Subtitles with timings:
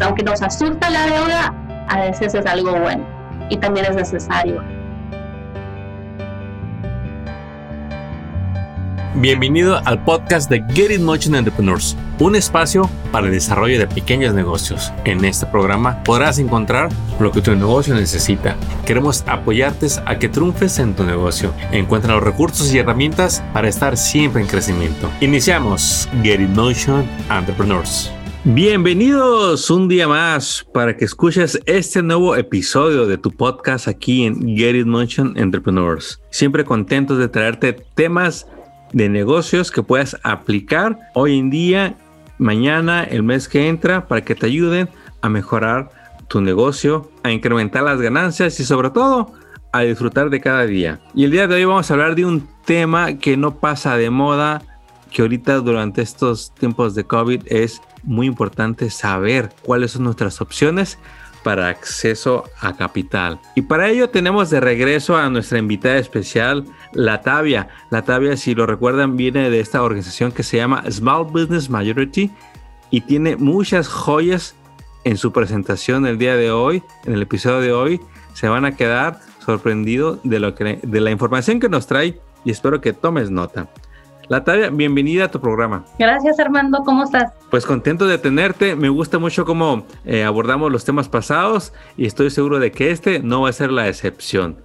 [0.00, 1.54] Aunque nos asusta la deuda,
[1.88, 3.04] a veces es algo bueno
[3.48, 4.62] y también es necesario.
[9.16, 14.34] Bienvenido al podcast de Get It Motion Entrepreneurs, un espacio para el desarrollo de pequeños
[14.34, 14.92] negocios.
[15.04, 16.88] En este programa podrás encontrar
[17.20, 18.56] lo que tu negocio necesita.
[18.84, 21.54] Queremos apoyarte a que triunfes en tu negocio.
[21.70, 25.08] Encuentra los recursos y herramientas para estar siempre en crecimiento.
[25.20, 28.10] Iniciamos Get It Motion Entrepreneurs.
[28.46, 34.54] Bienvenidos un día más para que escuches este nuevo episodio de tu podcast aquí en
[34.54, 36.20] Get It Motion Entrepreneurs.
[36.28, 38.46] Siempre contentos de traerte temas
[38.92, 41.96] de negocios que puedas aplicar hoy en día,
[42.36, 44.90] mañana, el mes que entra, para que te ayuden
[45.22, 45.88] a mejorar
[46.28, 49.32] tu negocio, a incrementar las ganancias y sobre todo
[49.72, 51.00] a disfrutar de cada día.
[51.14, 54.10] Y el día de hoy vamos a hablar de un tema que no pasa de
[54.10, 54.60] moda,
[55.10, 60.98] que ahorita durante estos tiempos de COVID es muy importante saber cuáles son nuestras opciones
[61.44, 63.38] para acceso a capital.
[63.54, 67.68] Y para ello tenemos de regreso a nuestra invitada especial, Latavia.
[67.90, 72.30] Latavia, si lo recuerdan, viene de esta organización que se llama Small Business Majority
[72.90, 74.56] y tiene muchas joyas
[75.04, 78.00] en su presentación el día de hoy, en el episodio de hoy.
[78.32, 82.80] Se van a quedar sorprendidos de, lo de la información que nos trae y espero
[82.80, 83.68] que tomes nota.
[84.28, 85.84] Latavia, bienvenida a tu programa.
[85.98, 87.32] Gracias Armando, ¿cómo estás?
[87.50, 92.30] Pues contento de tenerte, me gusta mucho cómo eh, abordamos los temas pasados y estoy
[92.30, 94.56] seguro de que este no va a ser la excepción.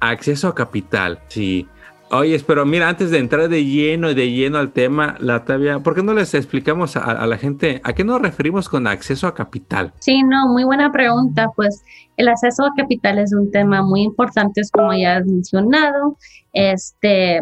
[0.00, 1.68] Acceso a capital, sí.
[2.10, 5.94] Oye, pero mira, antes de entrar de lleno y de lleno al tema, Latavia, ¿por
[5.94, 9.34] qué no les explicamos a, a, la gente a qué nos referimos con acceso a
[9.34, 9.92] capital?
[10.00, 11.48] Sí, no, muy buena pregunta.
[11.56, 11.82] Pues
[12.16, 16.16] el acceso a capital es un tema muy importante, como ya has mencionado.
[16.52, 17.40] Este,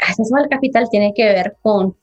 [0.00, 1.96] acceso al capital tiene que ver con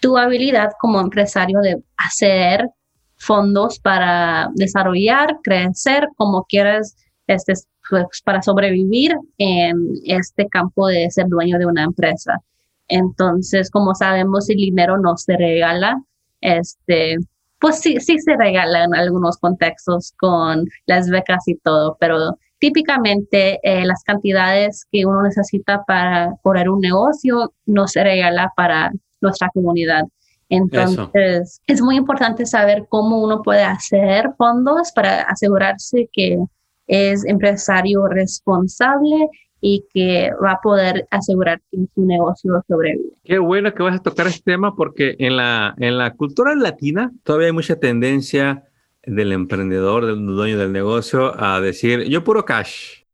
[0.00, 2.68] tu habilidad como empresario de hacer
[3.16, 7.54] fondos para desarrollar, crecer, como quieras, este,
[7.88, 12.40] pues, para sobrevivir en este campo de ser dueño de una empresa.
[12.88, 16.00] Entonces, como sabemos, el dinero no se regala,
[16.40, 17.16] este,
[17.58, 23.58] pues sí, sí se regala en algunos contextos con las becas y todo, pero típicamente
[23.62, 29.48] eh, las cantidades que uno necesita para correr un negocio no se regala para nuestra
[29.52, 30.04] comunidad.
[30.48, 36.38] Entonces, es muy importante saber cómo uno puede hacer fondos para asegurarse que
[36.86, 39.28] es empresario responsable
[39.60, 43.14] y que va a poder asegurar que su negocio sobrevive.
[43.24, 47.10] Qué bueno que vas a tocar este tema porque en la, en la cultura latina
[47.24, 48.62] todavía hay mucha tendencia
[49.06, 53.04] del emprendedor, del dueño del negocio, a decir, yo puro cash,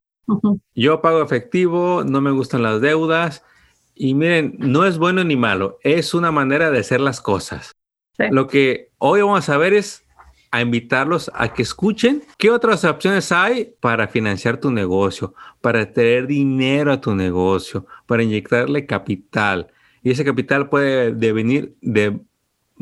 [0.74, 3.44] yo pago efectivo, no me gustan las deudas.
[3.94, 7.72] Y miren, no es bueno ni malo, es una manera de hacer las cosas.
[8.30, 10.04] Lo que hoy vamos a ver es
[10.50, 16.26] a invitarlos a que escuchen qué otras opciones hay para financiar tu negocio, para traer
[16.26, 19.68] dinero a tu negocio, para inyectarle capital.
[20.02, 22.20] Y ese capital puede devenir de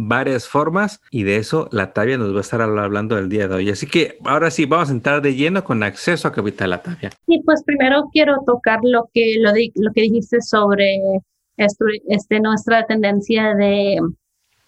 [0.09, 3.55] varias formas y de eso la Tavia nos va a estar hablando el día de
[3.55, 3.71] hoy.
[3.71, 7.11] Así que ahora sí, vamos a entrar de lleno con acceso a capital, la Tavia.
[7.27, 9.53] Sí, pues primero quiero tocar lo que, lo,
[9.93, 10.99] que dijiste sobre
[11.57, 13.99] este, nuestra tendencia de,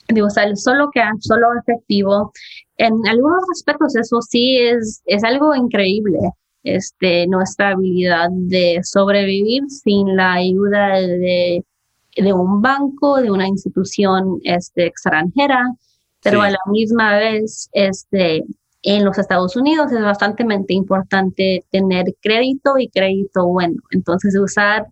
[0.08, 2.32] de usar el solo cash, solo efectivo.
[2.76, 6.18] En algunos aspectos eso sí es, es algo increíble.
[6.64, 11.64] Este, nuestra habilidad de sobrevivir sin la ayuda de
[12.16, 15.72] de un banco, de una institución este, extranjera,
[16.22, 18.44] pero a la misma vez este,
[18.82, 23.76] en los Estados Unidos es bastante importante tener crédito y crédito bueno.
[23.90, 24.86] Entonces usar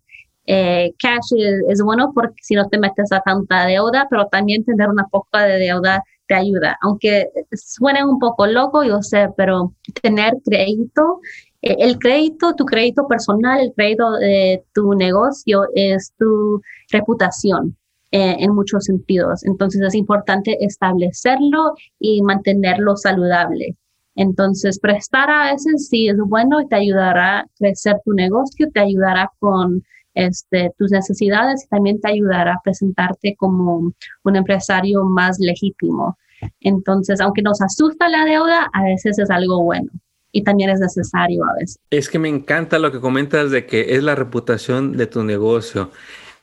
[0.46, 1.32] eh, cash
[1.68, 5.44] es, bueno porque si no te metes a tanta deuda, pero también tener una poca
[5.44, 6.76] de deuda te ayuda.
[6.82, 11.20] Aunque suene un poco loco, yo sé, pero tener crédito
[11.62, 17.76] el crédito, tu crédito personal, el crédito de tu negocio es tu reputación
[18.12, 19.44] eh, en muchos sentidos.
[19.44, 23.76] Entonces es importante establecerlo y mantenerlo saludable.
[24.16, 28.80] Entonces, prestar a veces sí es bueno y te ayudará a crecer tu negocio, te
[28.80, 29.84] ayudará con
[30.14, 33.92] este, tus necesidades y también te ayudará a presentarte como
[34.24, 36.18] un empresario más legítimo.
[36.60, 39.90] Entonces, aunque nos asusta la deuda, a veces es algo bueno
[40.32, 41.78] y también es necesario a veces.
[41.90, 45.90] Es que me encanta lo que comentas de que es la reputación de tu negocio.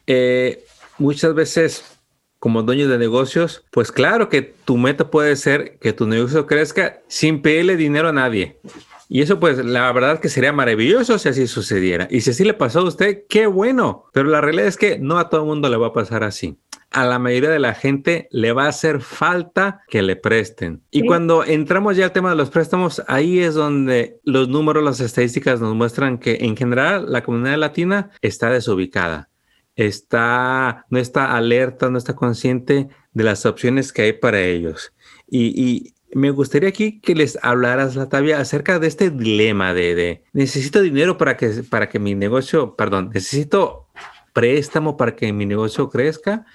[0.06, 0.66] Eh,
[0.98, 1.98] muchas veces
[2.40, 7.02] como dueño de negocios, pues claro que tu meta puede ser que tu negocio crezca
[7.08, 8.60] sin pedirle dinero a nadie.
[9.10, 12.08] Y eso pues la verdad que sería maravilloso si así sucediera.
[12.12, 14.06] Y si así le pasó a usted, qué bueno.
[14.14, 16.58] Pero la realidad es que no a todo el mundo le va a pasar así.
[16.92, 20.82] A la mayoría de la gente le va a hacer falta que le presten.
[20.92, 25.00] Y cuando entramos ya al tema de los préstamos, ahí es donde los números, las
[25.00, 29.30] estadísticas nos muestran que en general la comunidad latina está desubicada,
[29.76, 34.94] está, no está alerta, no está consciente de las opciones que hay para ellos.
[35.30, 40.82] Y, me gustaría aquí que les hablaras, Latavia, acerca de este dilema de, de necesito
[40.82, 43.88] dinero para que, para que mi negocio, perdón, necesito
[44.38, 46.46] préstamo para que mi negocio crezca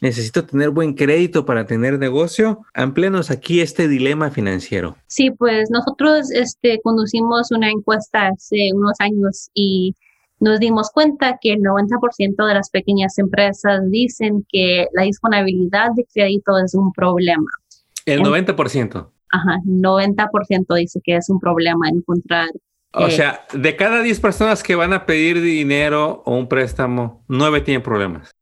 [0.00, 2.60] necesito tener buen crédito para tener negocio.
[2.74, 4.96] Amplíanos aquí este dilema financiero.
[5.06, 9.94] Sí, pues nosotros este, conducimos una encuesta hace unos años y
[10.40, 16.06] nos dimos cuenta que el 90% de las pequeñas empresas dicen que la disponibilidad de
[16.12, 17.50] crédito es un problema.
[18.06, 19.10] El 90%.
[19.32, 22.48] Ajá, 90% dice que es un problema encontrar.
[22.92, 27.22] O eh, sea, de cada 10 personas que van a pedir dinero o un préstamo,
[27.28, 28.34] 9 tienen problemas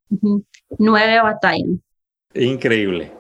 [0.79, 1.83] nueve batallan.
[2.35, 3.13] Increíble.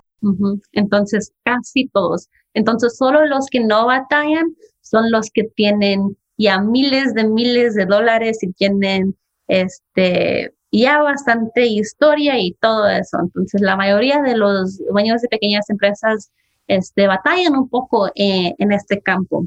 [0.72, 2.28] Entonces, casi todos.
[2.54, 7.86] Entonces, solo los que no batallan son los que tienen ya miles de miles de
[7.86, 9.16] dólares y tienen
[9.48, 13.18] este ya bastante historia y todo eso.
[13.20, 16.30] Entonces, la mayoría de los dueños de pequeñas empresas
[16.66, 19.46] este, batallan un poco eh, en este campo.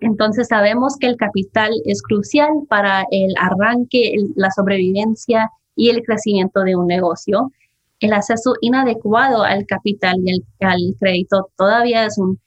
[0.00, 6.62] Entonces, sabemos que el capital es crucial para el arranque, la sobrevivencia y el crecimiento
[6.62, 7.52] de un negocio.
[8.00, 12.38] El acceso inadecuado al capital y al, crédito todavía es un,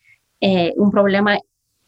[0.42, 1.38] eh, un problema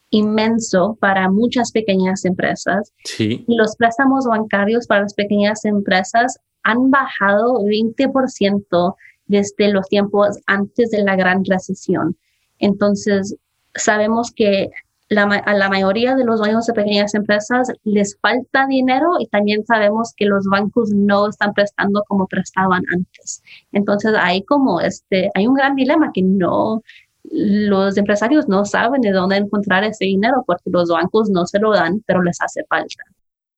[0.10, 2.94] inmenso para muchas pequeñas empresas.
[3.04, 3.44] Sí.
[3.45, 10.92] Y los préstamos bancarios para las pequeñas empresas han bajado 20% desde los tiempos antes
[10.92, 12.16] de la gran recesión.
[12.60, 13.36] Entonces,
[13.75, 14.69] sabemos que
[15.18, 20.13] a la mayoría de los dueños de pequeñas empresas les falta dinero y también sabemos
[20.15, 23.42] que los bancos no están prestando como prestaban antes.
[23.71, 26.81] Entonces hay como este, hay un gran dilema que no,
[27.24, 31.71] los empresarios no saben de dónde encontrar ese dinero porque los bancos no se lo
[31.71, 33.04] dan, pero les hace falta.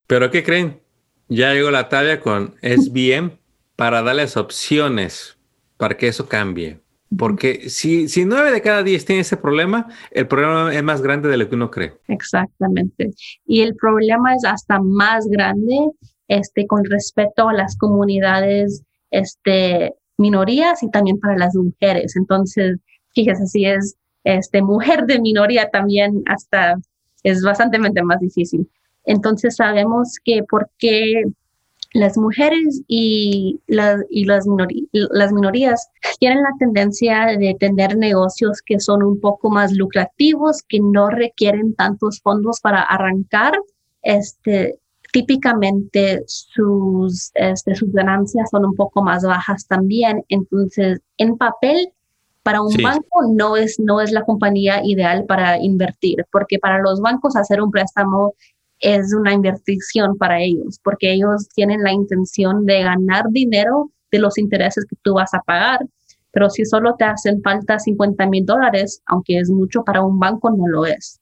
[0.06, 0.80] ¿Pero qué creen?
[1.28, 3.38] Ya llegó la talla con SBM
[3.74, 5.36] para darles opciones
[5.76, 6.80] para que eso cambie.
[7.16, 11.28] Porque si, si nueve de cada diez tiene ese problema, el problema es más grande
[11.28, 11.94] de lo que uno cree.
[12.08, 13.10] Exactamente.
[13.46, 15.90] Y el problema es hasta más grande
[16.28, 22.16] este, con respecto a las comunidades este, minorías y también para las mujeres.
[22.16, 22.78] Entonces,
[23.14, 26.76] fíjese, si es este, mujer de minoría también hasta
[27.22, 28.68] es bastante más difícil.
[29.04, 31.24] Entonces sabemos que porque
[31.98, 34.46] las mujeres y, y las,
[34.92, 35.88] las minorías
[36.18, 41.74] tienen la tendencia de tener negocios que son un poco más lucrativos, que no requieren
[41.74, 43.54] tantos fondos para arrancar.
[44.02, 44.78] Este,
[45.12, 50.24] típicamente sus, este, sus ganancias son un poco más bajas también.
[50.28, 51.92] Entonces, en papel,
[52.42, 57.00] para un banco no es, no es la compañía ideal para invertir, porque para los
[57.00, 58.34] bancos hacer un préstamo
[58.80, 64.38] es una inversión para ellos, porque ellos tienen la intención de ganar dinero de los
[64.38, 65.80] intereses que tú vas a pagar.
[66.32, 70.50] Pero si solo te hacen falta 50 mil dólares, aunque es mucho para un banco,
[70.50, 71.20] no lo es.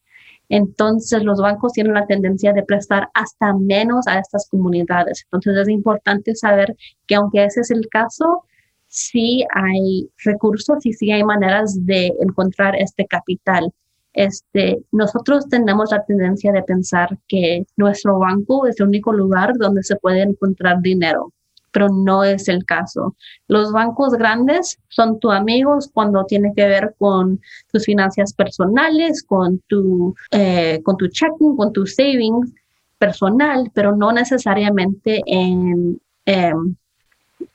[0.49, 5.25] Entonces los bancos tienen la tendencia de prestar hasta menos a estas comunidades.
[5.25, 8.45] Entonces es importante saber que aunque ese es el caso,
[8.89, 13.73] sí hay recursos y sí hay maneras de encontrar este capital
[14.15, 19.83] este, nosotros tenemos la tendencia de pensar que nuestro banco es el único lugar donde
[19.83, 21.33] se puede encontrar dinero,
[21.73, 23.17] pero no es el caso.
[23.49, 27.41] Los bancos grandes son tus amigos cuando tiene que ver con
[27.73, 32.53] tus finanzas personales, con tu, eh, con tu checking, con tu savings
[32.99, 36.77] personal, pero no necesariamente en, em,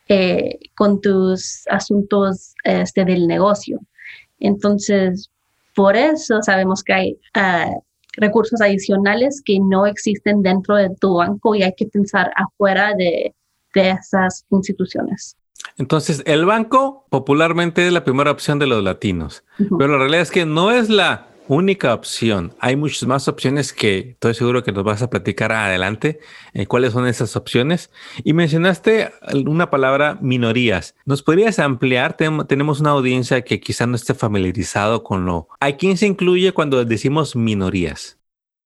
[0.08, 3.80] eh, con tus asuntos este, del negocio.
[4.38, 5.30] Entonces,
[5.80, 7.70] por eso sabemos que hay ah,
[8.18, 13.34] recursos adicionales que no existen dentro de tu banco y hay que pensar afuera de,
[13.72, 15.38] esas instituciones.
[15.78, 20.30] Entonces, el banco popularmente es la primera opción de los latinos, pero la realidad es
[20.30, 22.54] que no es la única opción.
[22.60, 26.20] Hay muchas más opciones que estoy seguro que nos vas a platicar adelante.
[26.52, 27.90] Eh, ¿Cuáles son esas opciones?
[28.22, 29.10] Y mencionaste
[29.46, 30.94] una palabra minorías.
[31.04, 32.16] ¿Nos podrías ampliar?
[32.46, 35.48] tenemos una audiencia que quizá no esté familiarizado con lo...
[35.58, 38.16] ¿A quién se incluye cuando decimos minorías?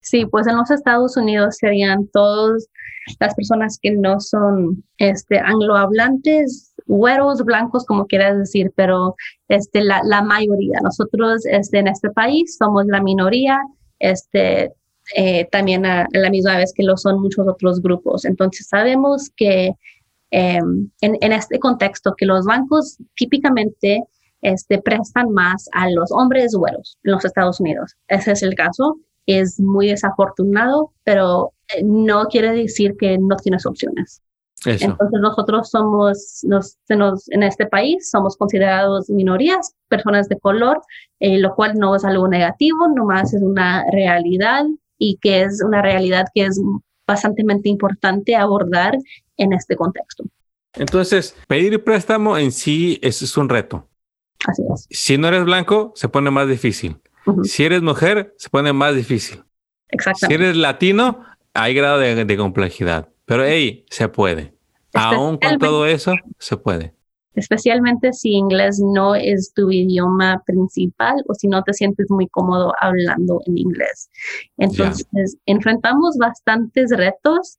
[0.00, 2.68] Sí, pues en los Estados Unidos serían todas
[3.18, 9.16] las personas que no son este, anglohablantes güeros, blancos, como quieras decir, pero
[9.48, 10.78] este, la, la mayoría.
[10.82, 13.60] Nosotros este, en este país somos la minoría,
[13.98, 14.72] este,
[15.16, 18.24] eh, también a, la misma vez que lo son muchos otros grupos.
[18.24, 19.72] Entonces sabemos que
[20.30, 24.04] em, en, en, este contexto que los bancos típicamente
[24.44, 27.96] este, prestan más a los hombres güeros en los Estados Unidos.
[28.08, 28.98] Ese es el caso.
[29.26, 34.20] Es muy desafortunado, pero eh, no quiere decir que no tienes opciones.
[34.66, 36.78] Entonces nosotros somos, nos,
[37.30, 40.80] en este país somos considerados minorías, personas de color,
[41.20, 44.64] eh, lo cual no es algo negativo, nomás es una realidad
[44.98, 46.60] y que es una realidad que es
[47.06, 48.96] bastante importante abordar
[49.36, 50.24] en este contexto.
[50.74, 53.88] Entonces, pedir préstamo en sí es, un reto.
[54.46, 54.86] Así es.
[54.90, 56.96] Si no eres blanco, se pone más difícil.
[57.44, 59.44] Si eres mujer, se pone más difícil.
[59.88, 60.26] Exactamente.
[60.26, 63.08] Si eres latino, hay grado de, de complejidad.
[63.24, 64.53] Pero hey, se puede.
[64.94, 66.94] Aún con todo eso, se puede.
[67.34, 72.72] Especialmente si inglés no es tu idioma principal o si no te sientes muy cómodo
[72.80, 74.08] hablando en inglés.
[74.56, 77.58] Entonces, enfrentamos bastantes retos,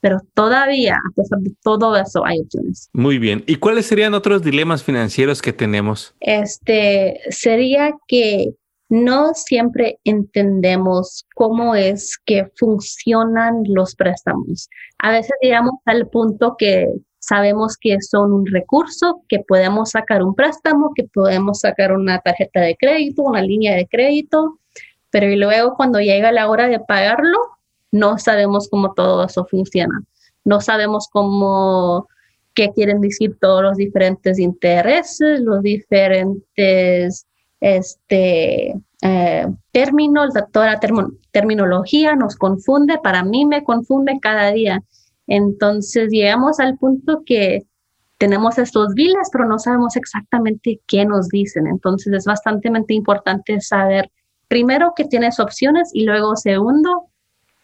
[0.00, 2.88] pero todavía, a pesar de todo eso, hay opciones.
[2.92, 3.42] Muy bien.
[3.48, 6.14] ¿Y cuáles serían otros dilemas financieros que tenemos?
[6.20, 8.54] Este sería que
[8.88, 14.68] no siempre entendemos cómo es que funcionan los préstamos.
[14.98, 20.34] A veces llegamos al punto que sabemos que son un recurso, que podemos sacar un
[20.34, 24.60] préstamo, que podemos sacar una tarjeta de crédito, una línea de crédito,
[25.10, 27.38] pero luego cuando llega la hora de pagarlo,
[27.90, 30.02] no sabemos cómo todo eso funciona.
[30.44, 32.06] No sabemos cómo,
[32.54, 37.26] qué quieren decir todos los diferentes intereses, los diferentes
[37.60, 40.80] este eh, términos, toda la
[41.32, 44.82] terminología nos confunde, para mí me confunde cada día.
[45.26, 47.66] Entonces llegamos al punto que
[48.18, 51.66] tenemos estos biles, pero no sabemos exactamente qué nos dicen.
[51.66, 54.10] Entonces es bastante importante saber,
[54.48, 57.10] primero, que tienes opciones y luego, segundo,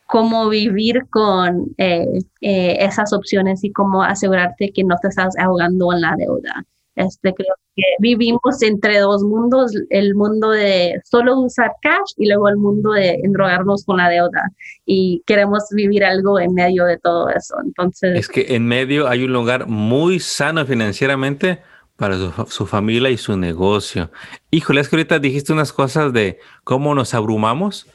[0.07, 2.07] cómo vivir con eh,
[2.43, 6.67] eh, esas opciones y cómo asegurarte que no te estás ahogando en la deuda.
[6.95, 12.49] Este, creo que vivimos entre dos mundos, el mundo de solo usar cash y luego
[12.49, 14.51] el mundo de endrogarnos con la deuda.
[14.85, 17.55] Y queremos vivir algo en medio de todo eso.
[17.65, 18.19] Entonces...
[18.19, 21.61] Es que en medio hay un lugar muy sano financieramente
[21.97, 24.11] para su, familia y su negocio.
[24.51, 27.87] Híjole, es que ahorita dijiste unas cosas de cómo nos abrumamos.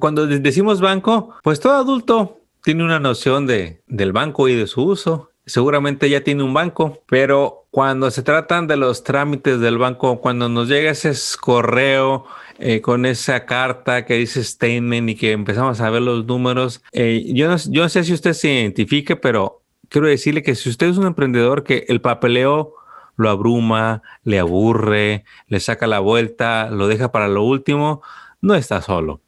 [0.00, 4.82] Cuando decimos banco, pues todo adulto tiene una noción de, del banco y de su
[4.82, 10.20] uso seguramente ya tiene un banco, pero cuando se tratan de los trámites del banco,
[10.20, 12.24] cuando nos llega ese correo
[12.58, 17.24] eh, con esa carta que dice statement y que empezamos a ver los números, eh,
[17.32, 21.06] yo, no, sé si usted se identifique, pero quiero decirle que si usted es un
[21.06, 22.74] emprendedor que el papeleo
[23.16, 28.02] lo abruma, le aburre, le saca la vuelta, lo deja para lo último,
[28.40, 29.20] no está solo.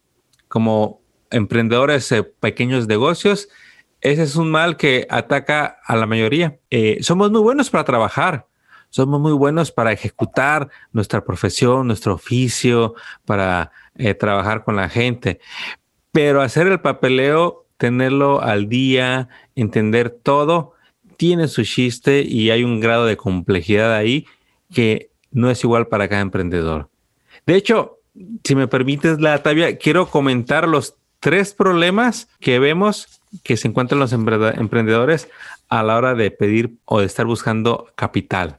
[0.47, 3.47] Como emprendedores de pequeños negocios,
[4.01, 6.59] ese es un mal que ataca a la mayoría.
[6.69, 8.47] Eh, somos muy buenos para trabajar,
[8.89, 15.39] somos muy buenos para ejecutar nuestra profesión, nuestro oficio, para eh, trabajar con la gente,
[16.11, 20.73] pero hacer el papeleo, tenerlo al día, entender todo,
[21.17, 24.25] tiene su chiste y hay un grado de complejidad ahí
[24.73, 26.89] que no es igual para cada emprendedor.
[27.45, 27.99] De hecho,
[28.43, 33.99] si me permites, la Tavia, quiero comentar los tres problemas que vemos que se encuentran
[33.99, 35.29] los emprendedores
[35.69, 38.57] a la hora de pedir o de estar buscando capital.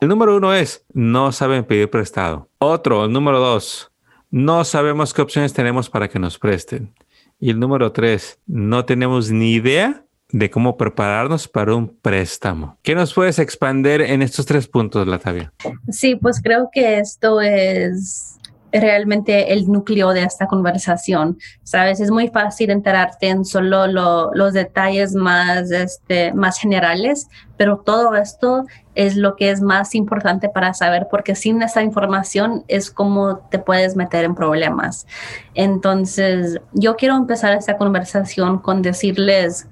[0.00, 2.48] El número uno es, no saben pedir prestado.
[2.58, 3.92] Otro, el número dos,
[4.30, 6.92] no sabemos qué opciones tenemos para que nos presten.
[7.38, 12.78] Y el número tres, no tenemos ni idea de cómo prepararnos para un préstamo.
[12.82, 15.52] ¿Qué nos puedes expander en estos tres puntos, Latavia?
[15.90, 18.38] Sí, pues creo que esto es
[18.72, 21.38] realmente el núcleo de esta conversación.
[21.62, 28.14] Sabes, es muy fácil enterarte en solo los detalles más, este, más generales, pero todo
[28.16, 28.64] esto
[28.94, 33.58] es lo que es más importante para saber, porque sin esta información es como te
[33.58, 35.06] puedes meter en problemas.
[35.54, 39.68] Entonces, yo quiero empezar esta conversación con decirles,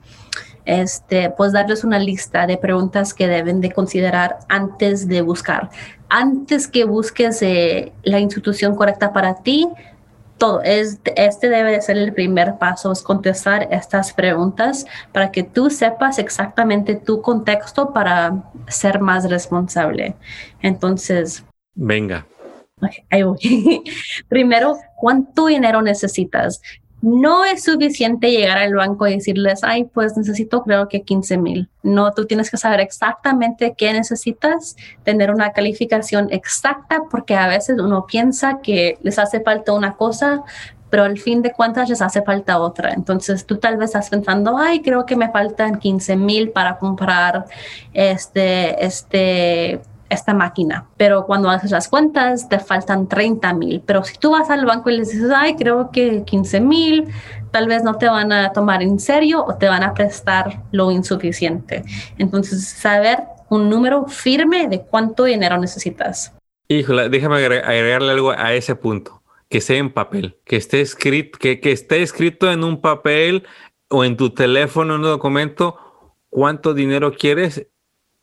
[0.64, 5.70] este, pues darles una lista de preguntas que deben de considerar antes de buscar
[6.10, 9.68] antes que busques eh, la institución correcta para ti,
[10.36, 15.42] todo, es, este debe de ser el primer paso, es contestar estas preguntas para que
[15.44, 20.16] tú sepas exactamente tu contexto para ser más responsable.
[20.62, 21.44] Entonces.
[21.74, 22.26] Venga.
[23.10, 23.84] ahí voy.
[24.28, 26.60] Primero, ¿cuánto dinero necesitas?
[27.02, 31.68] No es suficiente llegar al banco y decirles, ay, pues necesito creo que 15 mil.
[31.82, 37.78] No, tú tienes que saber exactamente qué necesitas, tener una calificación exacta, porque a veces
[37.78, 40.42] uno piensa que les hace falta una cosa,
[40.90, 42.92] pero al fin de cuentas les hace falta otra.
[42.92, 47.46] Entonces tú tal vez estás pensando, ay, creo que me faltan 15 mil para comprar
[47.94, 50.86] este, este, esta máquina.
[50.96, 53.82] Pero cuando haces las cuentas, te faltan 30 mil.
[53.86, 57.08] Pero si tú vas al banco y les dices, ay, creo que 15 mil,
[57.50, 60.90] tal vez no te van a tomar en serio o te van a prestar lo
[60.90, 61.84] insuficiente.
[62.18, 66.34] Entonces, saber un número firme de cuánto dinero necesitas.
[66.68, 69.22] Híjole, déjame agregarle algo a ese punto.
[69.48, 73.44] Que sea en papel, que esté escrito, que, que esté escrito en un papel
[73.88, 75.76] o en tu teléfono, en un documento,
[76.28, 77.66] cuánto dinero quieres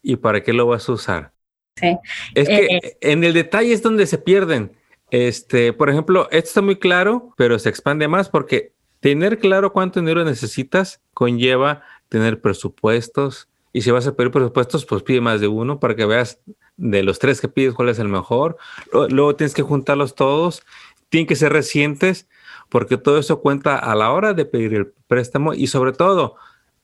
[0.02, 1.37] y para qué lo vas a usar.
[1.80, 1.98] Sí.
[2.36, 4.72] Es que eh, en el detalle es donde se pierden.
[5.10, 10.00] Este, por ejemplo, esto está muy claro, pero se expande más porque tener claro cuánto
[10.00, 13.48] dinero necesitas conlleva tener presupuestos.
[13.74, 16.40] Y si vas a pedir presupuestos, pues pide más de uno para que veas
[16.78, 18.58] de los tres que pides cuál es el mejor.
[18.92, 20.64] Luego tienes que juntarlos todos.
[21.10, 22.28] Tienen que ser recientes
[22.70, 26.36] porque todo eso cuenta a la hora de pedir el préstamo y sobre todo,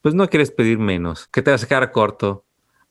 [0.01, 2.45] pues no quieres pedir menos, que te vas a quedar corto.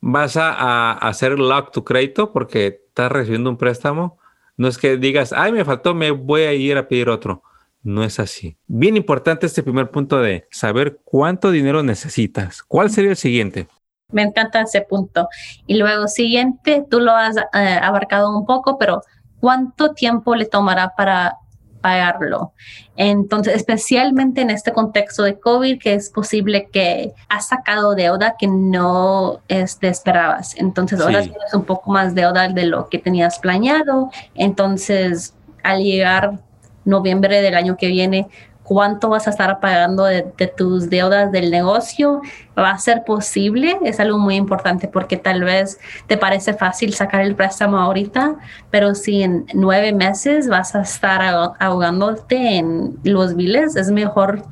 [0.04, 4.18] Vas a, hacer lock tu crédito porque estás recibiendo un préstamo.
[4.56, 7.44] No es que digas, ay, me faltó, me voy a ir a pedir otro.
[7.82, 8.56] No es así.
[8.66, 12.64] Bien importante este primer punto de saber cuánto dinero necesitas.
[12.64, 13.68] ¿Cuál sería el siguiente?
[14.10, 15.28] Me encanta ese punto.
[15.68, 19.02] Y luego siguiente, tú lo has eh, abarcado un poco, pero
[19.40, 21.36] ¿cuánto tiempo le tomará para
[21.82, 22.52] pagarlo?
[22.96, 28.46] Entonces, especialmente en este contexto de COVID, que es posible que has sacado deuda que
[28.46, 30.56] no este, esperabas.
[30.56, 34.10] Entonces, ahora tienes un poco más deuda de lo que tenías planeado.
[34.34, 36.38] Entonces, al llegar
[36.84, 38.28] noviembre del año que viene,
[38.72, 40.22] cuánto vas a estar pagando de,
[40.56, 42.22] tus deudas del negocio.
[42.58, 43.78] ¿Va a ser posible?
[43.84, 48.36] Es algo muy importante porque tal vez te parece fácil sacar el préstamo ahorita,
[48.70, 51.20] pero si en nueve meses vas a estar
[51.60, 54.42] ahogándote en los biles, es mejor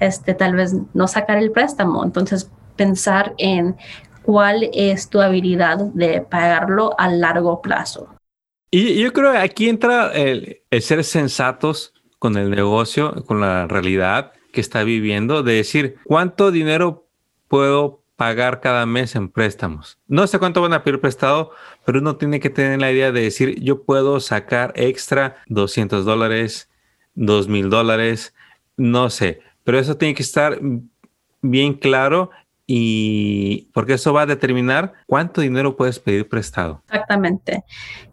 [0.00, 2.02] este, tal vez no sacar el préstamo.
[2.02, 3.76] Entonces, pensar en
[4.24, 8.08] cuál es tu habilidad de pagarlo a largo plazo.
[8.72, 14.32] Y yo creo que aquí entra el ser sensatos con el negocio, con la realidad
[14.52, 17.06] que está viviendo, de decir cuánto dinero
[17.48, 19.98] puedo pagar cada mes en préstamos.
[20.08, 21.52] No sé cuánto van a pedir prestado,
[21.84, 26.68] pero uno tiene que tener la idea de decir, yo puedo sacar extra 200 dólares,
[27.14, 28.34] 2 mil dólares,
[28.76, 30.58] no sé, pero eso tiene que estar
[31.42, 32.30] bien claro
[32.66, 36.82] y porque eso va a determinar cuánto dinero puedes pedir prestado.
[36.88, 37.64] Exactamente.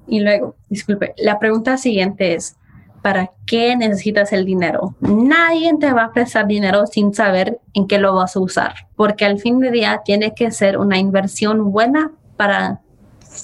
[0.08, 2.58] Y luego, disculpe, la pregunta siguiente es,
[3.06, 4.96] ¿para qué necesitas el dinero?
[5.00, 9.26] Nadie te va a prestar dinero sin saber en qué lo vas a usar, porque
[9.26, 12.82] al fin de día tiene que ser una inversión buena para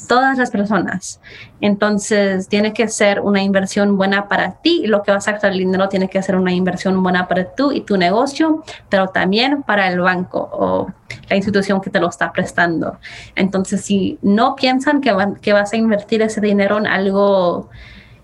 [0.08, 1.22] todas las personas.
[1.60, 4.88] Entonces, tiene que ser una inversión buena para ti.
[4.88, 7.72] Lo que vas a gastar el dinero tiene que ser una inversión buena para tú
[7.72, 10.88] y tu negocio, pero también para el banco o
[11.30, 12.98] la institución que te lo está prestando.
[13.36, 17.70] Entonces, si no piensan que, que vas a invertir ese dinero en algo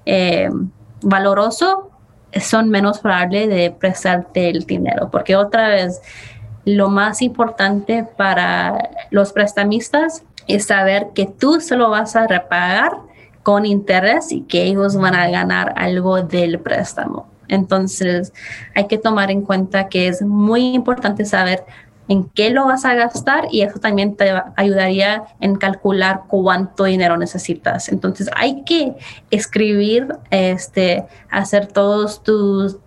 [0.03, 0.49] eh,
[1.01, 1.91] valoroso,
[2.39, 6.01] son menos probables de prestarte el dinero, porque otra vez
[6.65, 12.97] lo más importante para los prestamistas es saber que tú se lo vas a repagar
[13.43, 17.27] con interés y que ellos van a ganar algo del préstamo.
[17.47, 18.33] Entonces,
[18.75, 21.63] hay que tomar en cuenta que es muy importante saber
[22.07, 27.17] en qué lo vas a gastar y eso también te ayudaría en calcular cuánto dinero
[27.17, 27.89] necesitas.
[27.89, 28.95] Entonces hay que
[29.29, 32.77] escribir, este, hacer todos tus,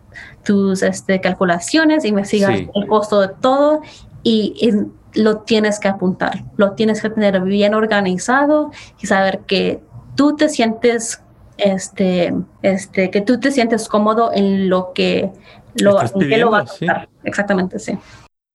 [0.44, 3.82] tus este, calculaciones, investigar el costo de todo
[4.22, 4.70] y,
[5.12, 9.82] lo tienes que apuntar, lo tienes que tener bien organizado y saber que
[10.14, 11.20] tú te sientes
[11.58, 15.32] este, este, que tú te sientes cómodo en lo que
[15.74, 17.08] lo, en lo vas a gastar.
[17.24, 17.98] Exactamente, sí.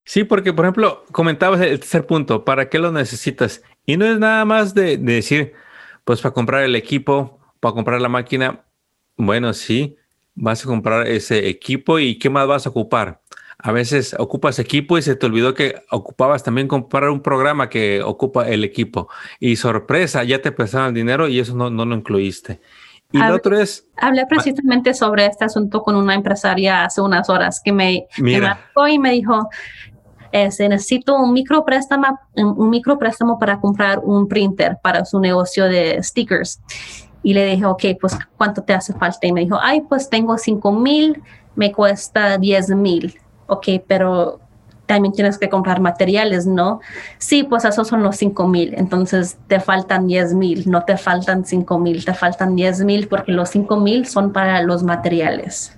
[0.06, 3.62] Sí, porque por ejemplo, comentabas el tercer punto, ¿para qué lo necesitas?
[3.84, 5.54] Y no es nada más de, decir,
[6.04, 8.64] pues para comprar el equipo, para comprar la máquina.
[9.16, 9.96] Bueno, sí,
[10.36, 13.20] vas a comprar ese equipo y ¿qué más vas a ocupar?
[13.58, 18.00] A veces ocupas equipo y se te olvidó que ocupabas también comprar un programa que
[18.00, 19.08] ocupa el equipo.
[19.40, 22.60] Y sorpresa, ya te prestaron el dinero y eso no, no lo incluiste.
[23.10, 23.88] Y lo otro es...
[23.96, 28.86] Hablé precisamente sobre este asunto con una empresaria hace unas horas que me, me marcó
[28.86, 29.48] y me dijo,
[30.32, 36.60] este, necesito un micropréstamo, un micropréstamo para comprar un printer para su negocio de stickers.
[37.22, 39.26] Y le dije, ok, pues ¿cuánto te hace falta?
[39.26, 41.22] Y me dijo, ay, pues tengo 5 mil,
[41.54, 43.18] me cuesta 10 mil.
[43.48, 44.40] Ok, pero
[44.86, 46.80] también tienes que comprar materiales, ¿no?
[47.18, 51.44] Sí, pues esos son los 5 mil, entonces te faltan 10 mil, no te faltan
[51.44, 55.76] 5 mil, te faltan 10 mil porque los 5 mil son para los materiales.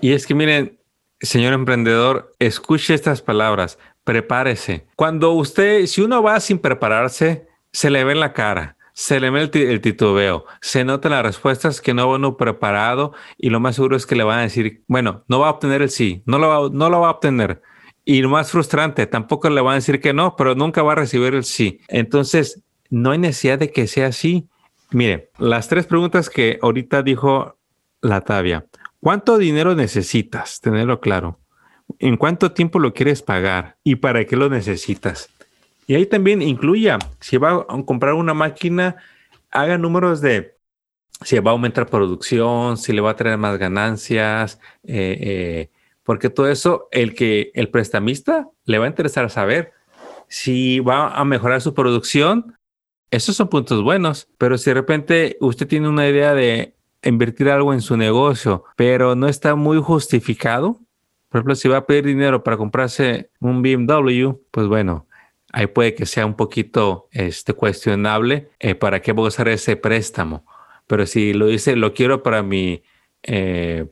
[0.00, 0.78] Y es que miren,
[1.20, 3.78] señor emprendedor, escuche estas palabras,
[4.10, 4.88] prepárese.
[4.96, 9.30] Cuando usted, si uno va sin prepararse, se le ve en la cara se le
[9.30, 13.76] ve el, titubeo, se notan las respuestas que no va uno preparado y lo más
[13.76, 16.38] seguro es que le van a decir, bueno, no va a obtener el sí, no
[16.38, 17.62] lo va, no lo va a obtener.
[18.04, 20.96] Y lo más frustrante, tampoco le van a decir que no, pero nunca va a
[20.96, 21.80] recibir el sí.
[21.88, 24.48] Entonces, no hay necesidad de que sea así.
[24.90, 27.56] Mire, las tres preguntas que ahorita dijo
[28.02, 28.66] la Tavia.
[28.98, 30.60] ¿Cuánto dinero necesitas?
[30.60, 31.39] Tenerlo claro.
[32.02, 33.76] ¿En cuánto tiempo lo quieres pagar?
[33.84, 35.28] ¿Y para qué lo necesitas?
[35.86, 38.96] Y ahí también incluya, si va a comprar una máquina,
[39.50, 40.56] haga números de
[41.22, 45.70] si va a aumentar producción, si le va a traer más ganancias, eh, eh,
[46.02, 49.72] porque todo eso, el que el prestamista le va a interesar saber
[50.26, 52.56] si va a mejorar su producción.
[53.10, 57.74] Esos son puntos buenos, pero si de repente usted tiene una idea de invertir algo
[57.74, 60.80] en su negocio, pero no está muy justificado,
[61.30, 65.06] por ejemplo, si va a pedir dinero para comprarse un BMW, pues bueno,
[65.52, 69.76] ahí puede que sea un poquito este, cuestionable eh, para qué voy a usar ese
[69.76, 70.44] préstamo.
[70.88, 72.82] Pero si lo dice, lo quiero para mi,
[73.22, 73.86] eh,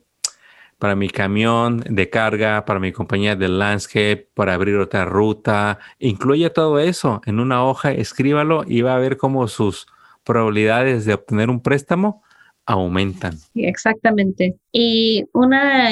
[0.79, 6.51] para mi camión de carga, para mi compañía de landscape, para abrir otra ruta, incluye
[6.51, 9.87] todo eso en una hoja, escríbalo y va a ver cómo sus
[10.25, 12.25] probabilidades de obtener un préstamo
[12.67, 13.37] aumentan.
[13.55, 14.57] Exactamente.
[14.73, 15.91] Y una,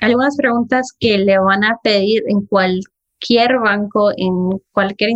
[0.00, 2.80] algunas preguntas que le van a pedir en cual
[3.24, 5.10] cualquier banco, en cualquier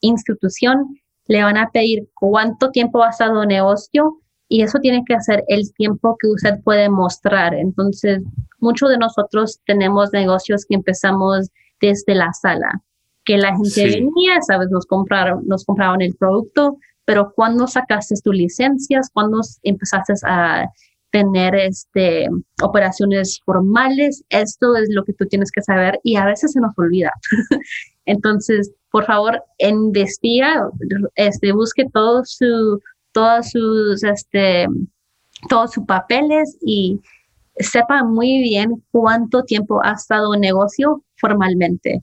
[0.00, 5.44] institución, le van a pedir cuánto tiempo ha estado negocio y eso tiene que ser
[5.48, 7.54] el tiempo que usted puede mostrar.
[7.54, 8.20] Entonces,
[8.58, 12.82] muchos de nosotros tenemos negocios que empezamos desde la sala,
[13.24, 18.34] que la gente venía, sabes, nos compraron, nos compraron el producto, pero cuando sacaste tus
[18.34, 20.66] licencias, cuando empezaste a
[21.10, 22.28] tener este,
[22.62, 24.24] operaciones formales.
[24.28, 27.12] Esto es lo que tú tienes que saber y a veces se nos olvida.
[28.06, 30.68] Entonces, por favor, investiga,
[31.14, 32.80] este, busque todo su,
[33.12, 34.66] todos sus, este,
[35.48, 37.00] todos sus papeles y
[37.56, 42.02] sepa muy bien cuánto tiempo ha estado en negocio formalmente.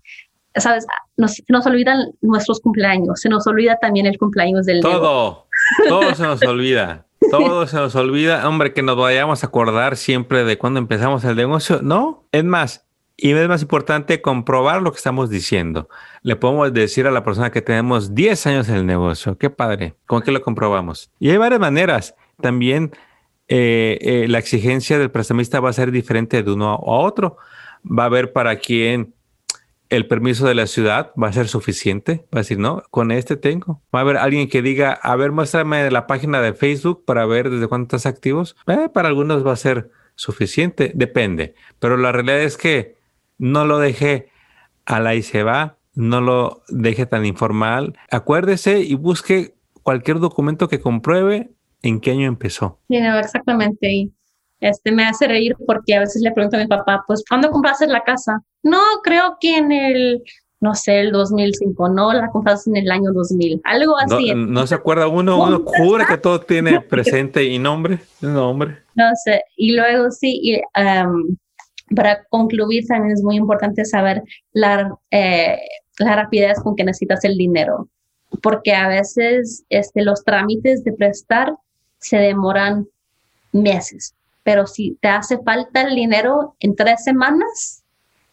[0.55, 0.85] Sabes,
[1.17, 5.45] nos, nos olvidan nuestros cumpleaños, se nos olvida también el cumpleaños del Todo,
[5.87, 7.05] todo se nos olvida.
[7.31, 8.47] Todo se nos olvida.
[8.47, 11.81] Hombre, que nos vayamos a acordar siempre de cuando empezamos el negocio.
[11.81, 12.87] No, es más,
[13.17, 15.89] y es más importante comprobar lo que estamos diciendo.
[16.21, 19.37] Le podemos decir a la persona que tenemos 10 años en el negocio.
[19.37, 19.95] Qué padre.
[20.05, 21.09] ¿Con qué lo comprobamos?
[21.19, 22.15] Y hay varias maneras.
[22.39, 22.91] También
[23.47, 27.37] eh, eh, la exigencia del prestamista va a ser diferente de uno a otro.
[27.83, 29.15] Va a haber para quien
[29.89, 32.25] el permiso de la ciudad va a ser suficiente.
[32.33, 33.81] Va a decir, no, con este tengo.
[33.93, 37.49] Va a haber alguien que diga, a ver, muéstrame la página de Facebook para ver
[37.49, 38.55] desde cuándo estás activos.
[38.67, 41.55] Eh, para algunos va a ser suficiente, depende.
[41.79, 42.97] Pero la realidad es que
[43.37, 44.29] no lo deje
[44.85, 47.97] a la y se va, no lo deje tan informal.
[48.09, 52.79] Acuérdese y busque cualquier documento que compruebe en qué año empezó.
[52.89, 54.09] Sí, exactamente.
[54.59, 57.87] Este, me hace reír porque a veces le pregunto a mi papá, pues, ¿cuándo compraste
[57.87, 58.41] la casa?
[58.63, 60.23] No, creo que en el,
[60.59, 64.33] no sé, el 2005, no, la compraste en el año 2000, algo así.
[64.35, 68.79] No, se acuerda uno, uno jura que todo tiene presente y nombre, nombre.
[68.95, 70.61] No sé, y luego sí, y,
[71.95, 75.57] para concluir también es muy importante saber la, eh,
[75.99, 77.87] la rapidez con que necesitas el dinero,
[78.41, 81.53] porque a veces este, los trámites de prestar
[81.99, 82.87] se demoran
[83.51, 84.16] meses
[84.47, 87.83] pero si te hace falta el dinero en tres semanas,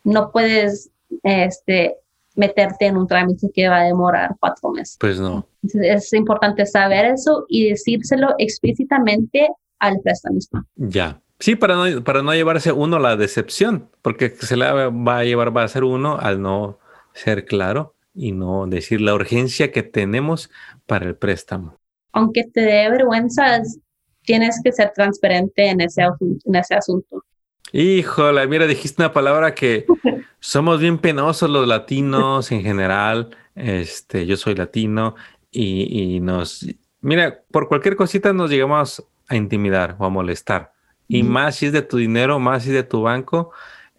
[0.05, 0.93] no puedes
[1.25, 1.97] este,
[2.37, 4.97] meterte en un trámite que va a demorar cuatro meses.
[5.01, 5.45] Pues no.
[5.65, 9.49] es importante saber eso y decírselo explícitamente
[9.81, 10.65] al prestamista.
[10.77, 11.21] Ya.
[11.41, 15.57] Sí, para no, para no llevarse uno la decepción, porque se la va a llevar,
[15.57, 16.79] va a ser uno al no
[17.13, 20.49] ser claro y no decir la urgencia que tenemos
[20.87, 21.77] para el préstamo.
[22.13, 23.61] Aunque te dé vergüenza,
[24.25, 27.25] tienes que ser transparente en ese, en ese asunto.
[27.73, 29.87] Híjole, mira, dijiste una palabra que
[30.41, 33.37] somos bien penosos los latinos en general.
[33.55, 35.17] Este, yo soy latino
[35.51, 36.67] y, nos,
[37.01, 40.73] mira, por cualquier cosita nos llegamos a intimidar o a molestar.
[41.09, 43.51] Y más si es de tu dinero, más si es de tu banco,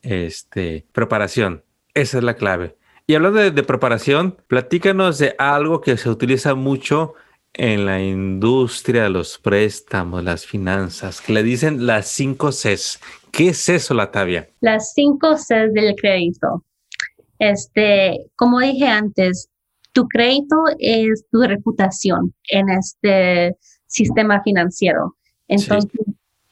[0.01, 1.63] este, preparación.
[1.93, 2.77] Esa es la clave.
[3.07, 7.13] Y hablando de, de preparación, platícanos de algo que se utiliza mucho
[7.58, 13.00] en la industria de los préstamos, las finanzas, que le dicen las cinco Cs.
[13.32, 14.50] ¿Qué es eso, Latavia?
[14.62, 16.63] Las cinco Cs del crédito.
[17.39, 19.50] Este, como dije antes,
[19.94, 23.56] tu crédito es tu reputación en este
[23.88, 25.15] sistema financiero.
[25.48, 25.91] Entonces,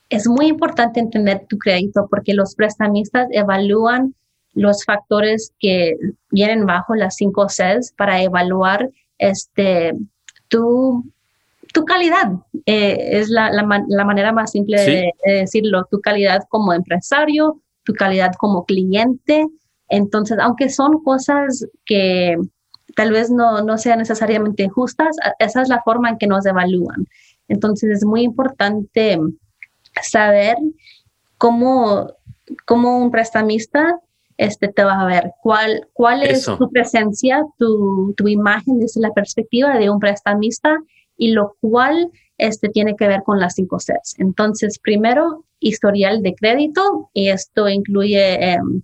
[0.08, 4.14] es muy importante entender tu crédito porque los prestamistas evalúan
[4.54, 5.96] los factores que
[6.30, 8.88] vienen bajo las cinco Cs para evaluar
[9.18, 9.92] este,
[10.54, 11.04] tu,
[11.72, 12.32] tu calidad.
[12.64, 18.32] Eh, es la, la, manera más simple de, decirlo, tu calidad como empresario, tu calidad
[18.38, 19.48] como cliente.
[19.88, 22.36] Entonces, aunque son cosas que
[22.94, 27.06] tal vez no, no sean necesariamente justas, esa es la forma en que nos evalúan.
[27.48, 29.18] Entonces, es muy importante
[30.02, 30.56] saber
[31.36, 32.12] cómo,
[32.64, 33.98] cómo un prestamista
[34.36, 35.32] este, te va a ver.
[35.42, 40.76] Cuál, cuál es tu presencia, tu, tu, imagen desde la perspectiva de un prestamista
[41.16, 44.16] y lo cual este, tiene que ver con las cinco Cs.
[44.18, 48.82] Entonces, primero, historial de crédito y esto incluye em,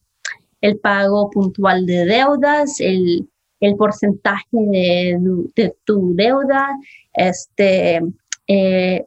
[0.61, 3.29] el pago puntual de deudas, el,
[3.61, 5.19] el porcentaje de,
[5.57, 6.69] de, tu deuda,
[7.13, 8.01] este,
[8.47, 9.05] eh,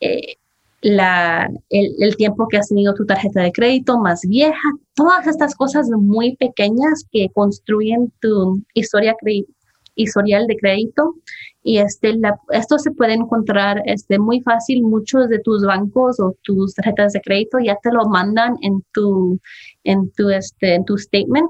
[0.00, 0.36] eh,
[0.86, 5.88] la, el, tiempo que has tenido tu tarjeta de crédito más vieja, todas estas cosas
[5.90, 9.16] muy pequeñas que construyen tu historia
[9.96, 11.16] historial de crédito.
[11.64, 16.36] Y este, la, esto se puede encontrar este, muy fácil, muchos de tus bancos o
[16.42, 19.40] tus tarjetas de crédito ya te lo mandan en tu,
[19.82, 21.48] en tu, este, en tu statement.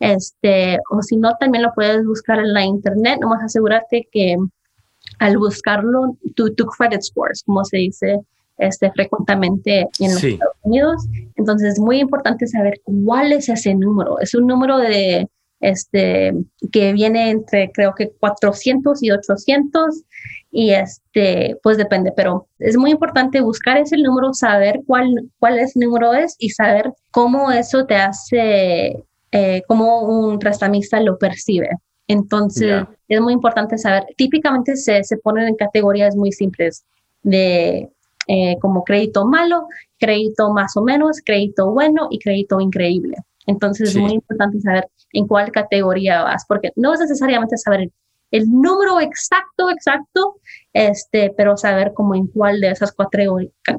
[0.00, 4.36] Este, o si no, también lo puedes buscar en la internet, nomás asegúrate que
[5.18, 8.20] al buscarlo, tu, tu credit scores, como se dice,
[8.58, 11.06] este, frecuentemente en los Estados Unidos.
[11.36, 14.18] Entonces es muy importante saber cuál es ese número.
[14.20, 15.28] Es un número de,
[15.60, 16.32] este,
[16.72, 20.02] que viene entre creo que 400 y 800
[20.50, 25.80] y este, pues depende, pero es muy importante buscar ese número, saber cuál, cuál ese
[25.80, 31.70] número es y saber cómo eso te hace, eh, cómo un prestamista lo percibe.
[32.06, 36.84] Entonces, es muy importante saber, típicamente se, se ponen en categorías muy simples
[37.22, 37.88] de
[38.26, 39.66] eh, como crédito malo,
[39.98, 43.16] crédito más o menos, crédito bueno y crédito increíble.
[43.46, 47.90] Entonces es muy importante saber en cuál categoría vas, porque no es necesariamente saber
[48.30, 50.36] el número exacto, exacto,
[50.72, 53.36] este, pero saber como en cuál de esas cuatro,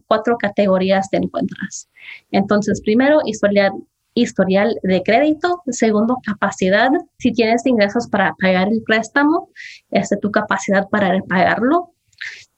[0.07, 1.89] cuatro categorías te encuentras.
[2.31, 3.73] Entonces, primero, historial,
[4.13, 5.61] historial de crédito.
[5.67, 6.89] Segundo, capacidad.
[7.17, 9.49] Si tienes ingresos para pagar el préstamo,
[9.91, 11.91] este, tu capacidad para pagarlo.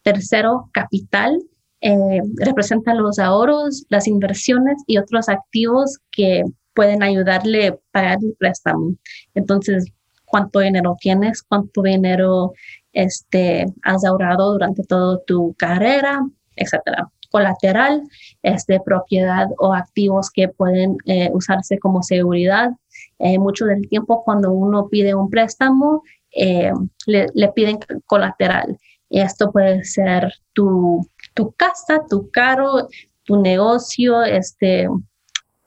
[0.03, 1.41] Tercero, capital
[1.81, 8.35] eh, representa los ahorros, las inversiones y otros activos que pueden ayudarle a pagar el
[8.37, 8.95] préstamo.
[9.33, 9.91] Entonces,
[10.27, 12.53] cuánto dinero tienes, cuánto dinero
[12.93, 16.19] este, has ahorrado durante toda tu carrera,
[16.55, 17.09] etcétera.
[17.29, 18.03] Colateral,
[18.43, 22.71] este, propiedad o activos que pueden eh, usarse como seguridad.
[23.19, 26.71] Eh, mucho del tiempo cuando uno pide un préstamo, eh,
[27.05, 28.77] le, le, piden colateral.
[29.09, 31.07] Y esto puede ser tu
[31.37, 32.89] tu casa, tu carro,
[33.23, 34.89] tu negocio, este,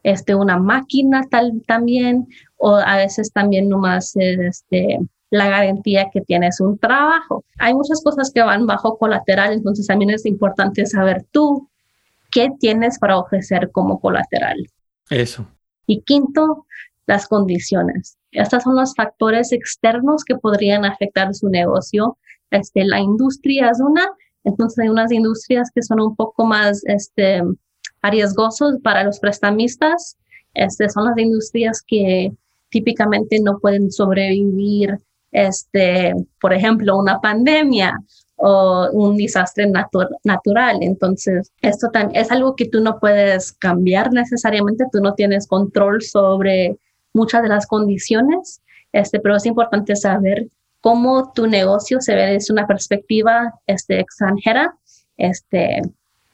[0.03, 4.99] este, una máquina tal, también, o a veces también nomás este,
[5.31, 7.45] la garantía que tienes un trabajo.
[7.59, 11.69] Hay muchas cosas que van bajo colateral, entonces también es importante saber tú
[12.33, 14.59] qué tienes para ofrecer como colateral.
[15.09, 15.47] Eso.
[15.87, 16.67] Y quinto,
[17.07, 18.17] las condiciones.
[18.33, 22.19] Estos son los factores externos que podrían afectar su negocio.
[22.51, 24.09] Este, la industria es una,
[24.45, 27.43] entonces hay unas industrias que son un poco más este,
[28.03, 30.17] arriesgosos para los prestamistas.
[30.55, 32.33] Este, son las industrias que
[32.71, 34.99] típicamente no pueden sobrevivir,
[35.33, 37.99] este, por ejemplo, una pandemia
[38.37, 39.71] o un desastre
[40.25, 40.79] natural.
[40.81, 46.79] Entonces, esto es algo que tú no puedes cambiar necesariamente, tú no tienes control sobre
[47.13, 50.49] muchas de las condiciones, este, pero es importante saber
[50.81, 54.75] cómo tu negocio se ve desde una perspectiva este, extranjera,
[55.17, 55.83] este,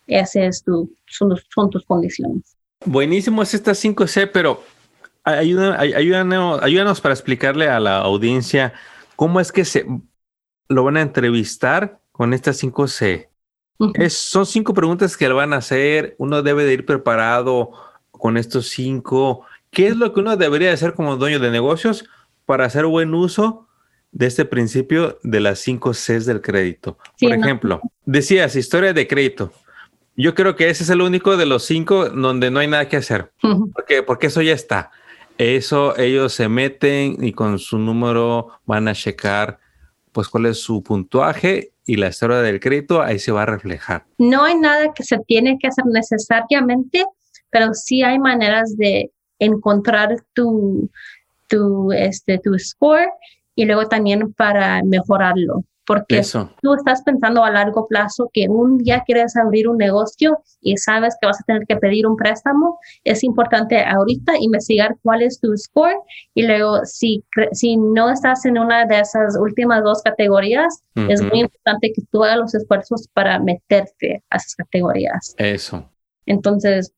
[0.06, 2.56] ese es tu, son, tus condiciones.
[2.84, 4.62] Buenísimo es estas 5C, pero
[5.24, 8.72] ayúdanos, ayúdanos, ayúdanos para explicarle a la audiencia
[9.16, 9.86] cómo es que se
[10.68, 13.28] lo van a entrevistar con estas 5C.
[13.94, 16.14] es, son cinco preguntas que le van a hacer.
[16.18, 17.72] Uno debe de ir preparado
[18.10, 19.44] con estos cinco.
[19.70, 22.06] ¿Qué es lo que uno debería hacer como dueño de negocios
[22.46, 23.65] para hacer buen uso
[24.16, 26.96] de este principio de las cinco Cs del crédito.
[27.20, 29.52] Por ejemplo, decías historia de crédito.
[30.16, 32.96] Yo creo que ese es el único de los cinco donde no hay nada que
[32.96, 33.30] hacer.
[33.74, 34.90] porque, porque eso ya está.
[35.36, 39.58] Eso ellos se meten y con su número van a checar
[40.12, 44.06] pues cuál es su puntuaje y la historia del crédito ahí se va a reflejar.
[44.16, 47.04] No hay nada que se tiene que hacer necesariamente,
[47.50, 50.88] pero sí hay maneras de encontrar tu,
[51.48, 53.10] tu, este, tu score
[53.56, 55.64] y luego también para mejorarlo.
[55.86, 56.20] porque
[56.62, 61.16] tú estás pensando a largo plazo que un día quieres abrir un negocio y sabes
[61.20, 65.56] que vas a tener que pedir un préstamo, es importante ahorita investigar cuál es tu
[65.56, 65.96] score
[66.34, 71.40] y luego si, si no estás en una de esas últimas dos categorías, es muy
[71.40, 75.36] importante que tú hagas los esfuerzos para meterte a esas categorías.
[75.38, 75.88] Eso.
[76.26, 76.92] Entonces,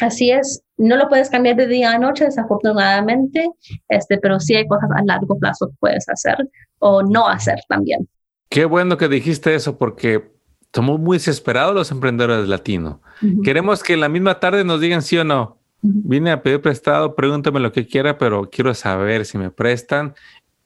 [0.00, 3.48] así es, no lo puedes cambiar de día a noche, desafortunadamente,
[3.88, 6.36] este, pero sí hay cosas a largo plazo que puedes hacer
[6.78, 8.08] o no hacer también.
[8.48, 10.32] Qué bueno que dijiste eso porque
[10.72, 12.96] somos muy desesperados los emprendedores latinos.
[13.44, 15.58] Queremos que en la misma tarde nos digan sí o no.
[15.82, 20.14] Vine a pedir prestado, pregúntame lo que quiera, pero quiero saber si me prestan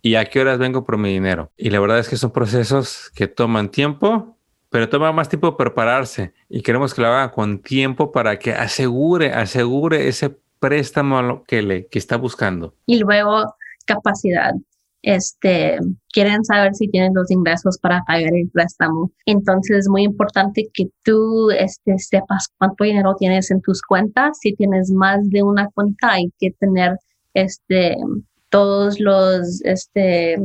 [0.01, 1.53] y a qué horas vengo por mi dinero.
[1.57, 4.38] Y la verdad es que son procesos que toman tiempo,
[4.71, 9.33] pero toma más tiempo prepararse y queremos que lo haga con tiempo para que asegure,
[9.33, 12.75] asegure ese préstamo que le que está buscando.
[12.87, 13.55] Y luego
[13.87, 14.53] capacidad.
[15.03, 15.79] Este,
[16.13, 19.11] quieren saber si tienen los ingresos para pagar el préstamo.
[19.27, 24.39] Entonces es muy importante que tú este, sepas cuánto dinero tienes en tus cuentas.
[24.41, 26.99] Si tienes más de una cuenta, hay que tener
[27.33, 27.97] este,
[28.51, 30.37] todos los, este,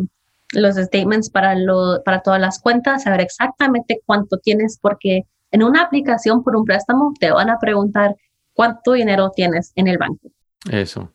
[0.53, 5.81] los statements para, lo, para todas las cuentas, saber exactamente cuánto tienes, porque en una
[5.81, 8.15] aplicación por un préstamo te van a preguntar
[8.53, 10.29] cuánto dinero tienes en el banco.
[10.71, 11.11] Eso.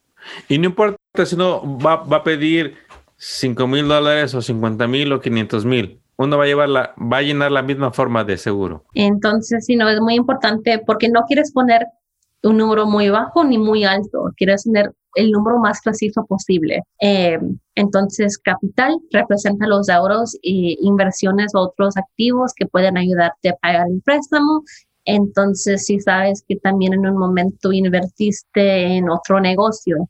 [0.49, 2.77] Y no importa si uno va, va a pedir
[3.17, 6.01] 5 mil dólares o 50 mil o 500 mil.
[6.17, 8.85] Uno va a, llevar la, va a llenar la misma forma de seguro.
[8.95, 11.87] Entonces, si no, es muy importante porque no quieres poner
[12.43, 16.83] un número muy bajo ni muy alto, quieres tener el número más preciso posible.
[17.01, 17.39] Eh,
[17.75, 23.87] entonces, capital representa los ahorros e inversiones o otros activos que pueden ayudarte a pagar
[23.89, 24.63] el préstamo.
[25.05, 30.09] Entonces, si sabes que también en un momento invertiste en otro negocio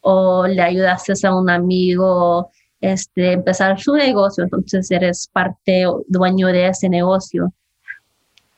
[0.00, 6.48] o le ayudaste a un amigo este, empezar su negocio, entonces eres parte o dueño
[6.48, 7.52] de ese negocio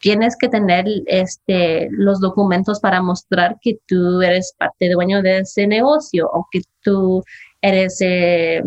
[0.03, 5.67] tienes que tener este, los documentos para mostrar que tú eres parte dueño de ese
[5.69, 7.23] negocio o que tú
[7.63, 8.63] eres, eh,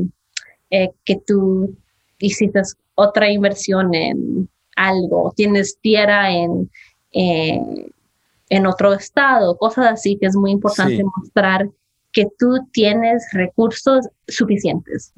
[0.71, 1.76] eh, que tú
[2.19, 2.62] hiciste
[2.95, 6.71] otra inversión en algo, tienes tierra en,
[7.12, 11.69] en otro estado, cosas así que es muy importante mostrar
[12.13, 15.12] que tú tienes recursos suficientes.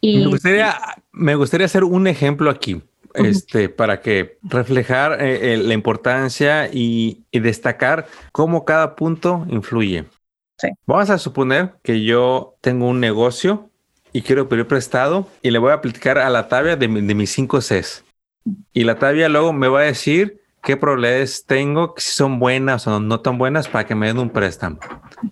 [0.00, 0.74] Y, me, gustaría,
[1.12, 2.82] me gustaría hacer un ejemplo aquí
[3.14, 10.04] este, para que reflejar eh, eh, la importancia y, destacar cómo cada punto influye.
[10.86, 13.70] Vamos a suponer que yo tengo un negocio
[14.12, 17.58] y quiero pedir prestado y le voy a aplicar a la tabla de, mis 5
[17.58, 18.04] Cs.
[18.72, 23.00] Y la tabla luego me va a decir qué probabilidades tengo, si son buenas o
[23.00, 24.78] no tan buenas para que me den un préstamo.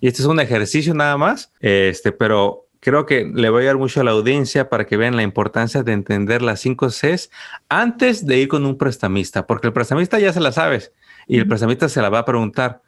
[0.01, 3.77] Y este es un ejercicio nada más, este, pero creo que le voy a dar
[3.77, 7.29] mucho a la audiencia para que vean la importancia de entender las 5 Cs
[7.69, 10.91] antes de ir con un prestamista, porque el prestamista ya se la sabes
[11.27, 12.81] y el prestamista se la va a preguntar,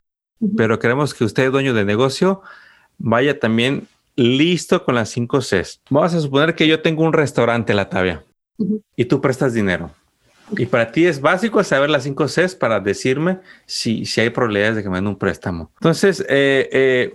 [0.57, 2.41] pero queremos que usted, dueño de negocio,
[2.97, 5.81] vaya también listo con las 5 Cs.
[5.89, 8.23] Vamos a suponer que yo tengo un restaurante, La Tavia,
[8.95, 9.91] y tú prestas dinero.
[10.57, 14.75] Y para ti es básico saber las 5 Cs para decirme si, si hay probabilidades
[14.77, 15.71] de que me den un préstamo.
[15.75, 17.13] Entonces, eh, eh,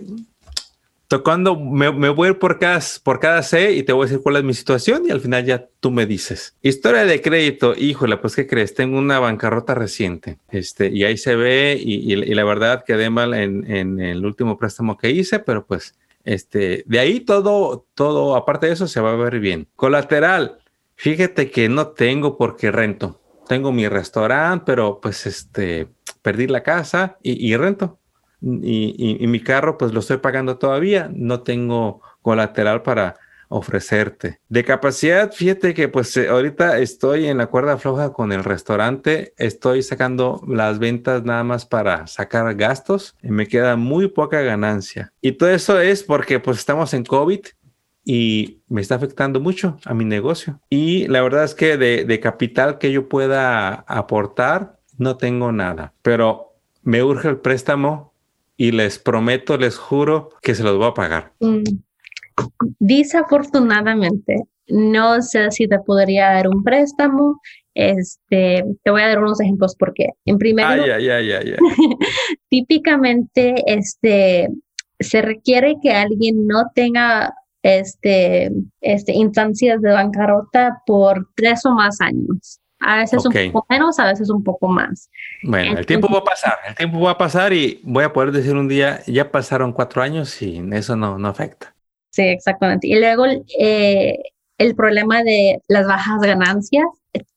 [1.09, 4.21] tocando, me, voy a ir por cada, por cada C y te voy a decir
[4.21, 6.55] cuál es mi situación y al final ya tú me dices.
[6.61, 8.75] Historia de crédito, híjole, pues ¿qué crees?
[8.75, 13.99] Tengo una bancarrota reciente este, y ahí se ve y, la verdad quedé mal en,
[13.99, 15.95] el último préstamo que hice, pero pues
[16.25, 19.67] este, de ahí todo, todo, aparte de eso, se va a ver bien.
[19.75, 20.59] Colateral,
[20.95, 23.19] fíjate que no tengo porque rento.
[23.47, 25.87] Tengo mi restaurante, pero pues este,
[26.21, 27.99] perdí la casa y, y rento
[28.41, 33.15] y, mi carro pues lo estoy pagando todavía, no tengo colateral para
[33.49, 34.39] ofrecerte.
[34.47, 39.33] De capacidad, fíjate que pues eh, ahorita estoy en la cuerda floja con el restaurante,
[39.37, 45.11] estoy sacando las ventas nada más para sacar gastos y me queda muy poca ganancia.
[45.21, 47.41] Y todo eso es porque pues estamos en COVID
[48.05, 50.59] y me está afectando mucho a mi negocio.
[50.69, 55.93] Y la verdad es que de, de capital que yo pueda aportar, no tengo nada,
[56.03, 58.08] pero me urge el préstamo
[58.59, 61.31] y les prometo, les juro que se los voy a pagar.
[61.39, 61.63] Mm.
[62.77, 64.35] Desafortunadamente,
[64.67, 67.39] no sé si te podría dar un préstamo.
[67.73, 70.99] Este, te voy a dar unos ejemplos porque, en primer lugar,
[72.49, 74.49] típicamente, este,
[74.99, 82.01] se requiere que alguien no tenga este, este, instancias de bancarrota por tres o más
[82.01, 82.58] años.
[82.79, 85.09] A veces un poco menos, a veces un poco más.
[85.43, 88.31] Bueno, el tiempo va a pasar, el tiempo va a pasar y voy a poder
[88.31, 91.75] decir un día, ya pasaron cuatro años y eso no, no afecta.
[92.11, 92.87] Sí, exactamente.
[92.87, 93.25] Y luego
[93.59, 94.17] eh,
[94.57, 96.85] el problema de las bajas ganancias,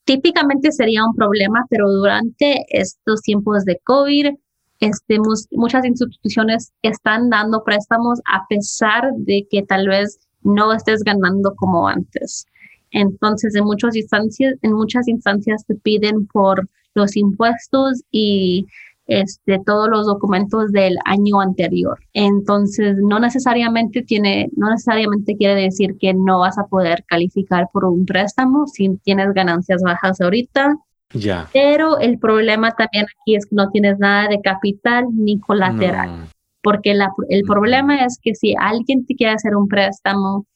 [0.05, 4.35] típicamente sería un problema, pero durante estos tiempos de COVID,
[4.81, 5.19] este,
[5.53, 11.87] muchas instituciones están dando préstamos a pesar de que tal vez no estés ganando como
[11.87, 12.47] antes.
[12.93, 18.67] Entonces, en muchas instancias, en muchas instancias te piden por los impuestos y
[19.07, 21.99] este, todos los documentos del año anterior.
[22.13, 27.85] Entonces, no necesariamente tiene, no necesariamente quiere decir que no vas a poder calificar por
[27.85, 30.77] un préstamo si tienes ganancias bajas ahorita.
[31.15, 31.49] Ya.
[31.53, 36.29] Pero el problema también aquí es que no tienes nada de capital ni colateral.
[36.63, 36.93] Porque
[37.29, 40.47] el problema es que si alguien te quiere hacer un préstamo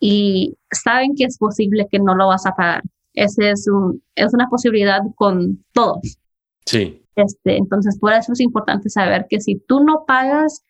[0.00, 2.82] y saben que es posible que no lo vas a pagar,
[3.14, 6.18] ese es, un, es una posibilidad con todos.
[6.64, 7.02] Sí.
[7.16, 10.64] Este, entonces, por eso es importante saber que si tú no pagas,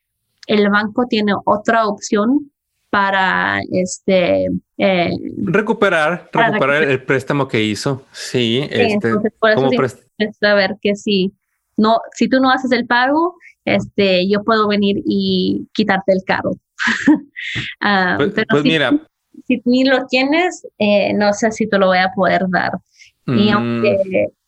[0.46, 2.50] el banco tiene otra opción
[2.90, 5.10] para este eh,
[5.44, 8.04] recuperar, recuperar el préstamo que hizo.
[8.10, 9.70] Sí, este, entonces por eso
[10.18, 11.32] es saber que si
[11.76, 16.52] no, si tú no haces el pago, este, yo puedo venir y quitarte el carro.
[17.80, 18.92] Ah, pues, pues mira,
[19.50, 22.72] si ni lo tienes, eh, no sé si te lo voy a poder dar.
[23.26, 23.84] Y, mm.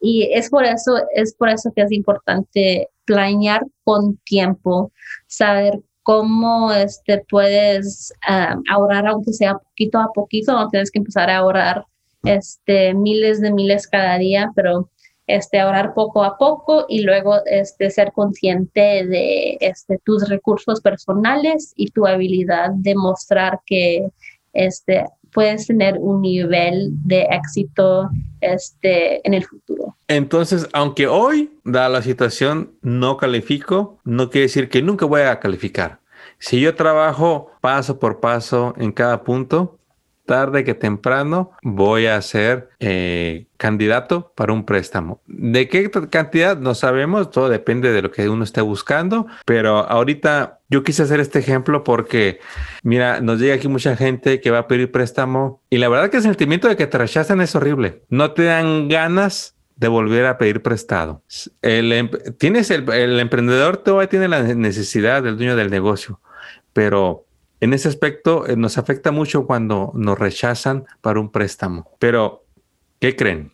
[0.01, 4.91] y es por eso, es por eso que es importante planear con tiempo,
[5.27, 11.31] saber cómo este, puedes ah, ahorrar, aunque sea poquito a poquito, no tienes que empezar
[11.31, 11.85] a ahorrar
[12.25, 14.89] este, miles de miles cada día, pero
[15.27, 21.73] este, ahorrar poco a poco y luego este, ser consciente de este, tus recursos personales
[21.77, 24.09] y tu habilidad de mostrar que
[24.53, 29.97] este, puedes tener un nivel de éxito este, en el futuro.
[30.09, 35.41] Entonces, aunque hoy, dada la situación, no califico, no quiere decir que nunca voy a
[35.41, 36.01] calificar.
[36.39, 39.79] Si yo trabajo paso por paso en cada punto,
[40.27, 45.21] tarde que temprano voy a ser eh, candidato para un préstamo.
[45.27, 46.57] ¿De qué cantidad?
[46.57, 51.21] No sabemos, todo depende de lo que uno esté buscando, pero ahorita yo quise hacer
[51.21, 52.41] este ejemplo porque,
[52.83, 56.17] mira, nos llega aquí mucha gente que va a pedir préstamo y la verdad que
[56.17, 58.03] el sentimiento de que te rechazan es horrible.
[58.09, 61.23] No te dan ganas de volver a pedir prestado.
[61.61, 66.21] El, em, tienes el, el emprendedor todavía tiene la necesidad del dueño del negocio,
[66.73, 67.27] pero
[67.61, 71.91] en ese aspecto eh, nos afecta mucho cuando nos rechazan para un préstamo.
[71.99, 72.47] Pero,
[72.99, 73.53] ¿qué creen?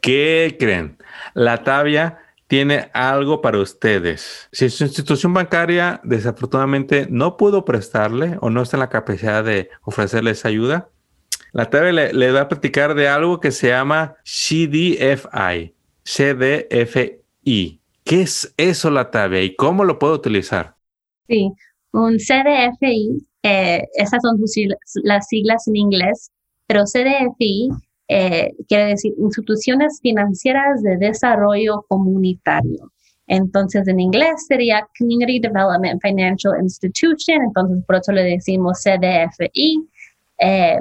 [0.00, 0.98] ¿Qué creen?
[1.34, 2.18] La Tavia
[2.48, 4.48] tiene algo para ustedes.
[4.52, 9.70] Si su institución bancaria desafortunadamente no pudo prestarle o no está en la capacidad de
[9.82, 10.88] ofrecerles ayuda,
[11.52, 15.74] la Tavia le, va a platicar de algo que se llama CDFI.
[16.02, 17.80] CDFI.
[18.04, 20.76] ¿Qué es eso la Tavia y cómo lo puedo utilizar?
[21.26, 21.52] Sí,
[21.92, 24.38] un CDFI eh, esas son
[25.04, 26.30] las siglas en inglés,
[26.66, 27.68] pero CDFI
[28.08, 32.90] eh, quiere decir instituciones financieras de desarrollo comunitario.
[33.26, 39.86] Entonces, en inglés sería Community Development Financial Institution, entonces por eso le decimos CDFI.
[40.38, 40.78] Eh,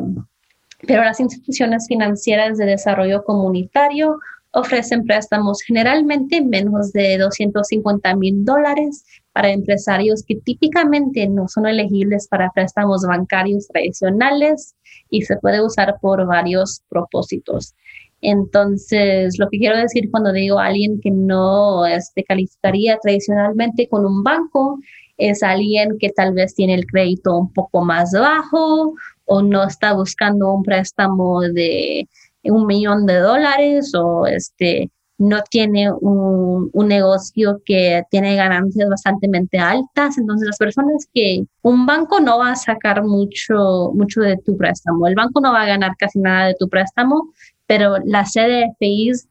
[0.86, 4.20] pero las instituciones financieras de desarrollo comunitario
[4.52, 12.28] ofrecen préstamos generalmente menos de 250 mil dólares para empresarios que típicamente no son elegibles
[12.28, 14.76] para préstamos bancarios tradicionales
[15.10, 17.76] y se puede usar por varios propósitos.
[18.22, 24.06] Entonces, lo que quiero decir cuando digo a alguien que no este, calificaría tradicionalmente con
[24.06, 24.80] un banco
[25.18, 28.96] es alguien que tal vez tiene el crédito un poco más bajo
[29.26, 32.08] o no está buscando un préstamo de
[32.52, 39.28] un millón de dólares o este no tiene un, negocio que tiene ganancias bastante
[39.60, 40.18] altas.
[40.18, 45.08] Entonces, las personas que un banco no va a sacar mucho, mucho de tu préstamo,
[45.08, 47.34] el banco no va a ganar casi nada de tu préstamo,
[47.66, 49.28] pero las CDFIs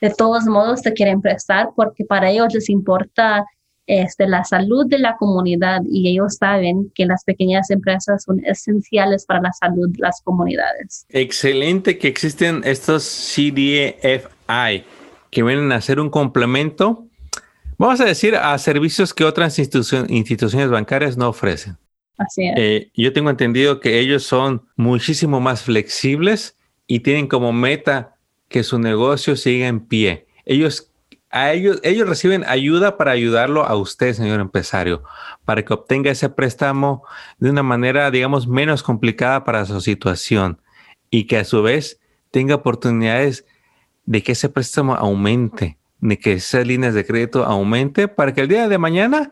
[0.00, 3.44] de todos modos te quieren prestar porque para ellos les importa
[3.86, 9.24] este, la salud de la comunidad y ellos saben que las pequeñas empresas son esenciales
[9.26, 11.06] para la salud de las comunidades.
[11.08, 14.84] Excelente que existen estos CDFI
[15.30, 17.06] que vienen a ser un complemento,
[17.78, 21.76] vamos a decir, a servicios que otras instituciones bancarias no ofrecen.
[22.18, 22.54] Así es.
[22.56, 26.56] Eh, yo tengo entendido que ellos son muchísimo más flexibles
[26.86, 28.16] y tienen como meta
[28.48, 30.26] que su negocio siga en pie.
[30.44, 30.90] Ellos,
[31.36, 35.02] a ellos, ellos reciben ayuda para ayudarlo a usted, señor empresario,
[35.44, 37.04] para que obtenga ese préstamo
[37.38, 40.62] de una manera, digamos, menos complicada para su situación
[41.10, 43.44] y que a su vez tenga oportunidades
[44.06, 48.48] de que ese préstamo aumente, de que esas líneas de crédito aumente para que el
[48.48, 49.30] día de mañana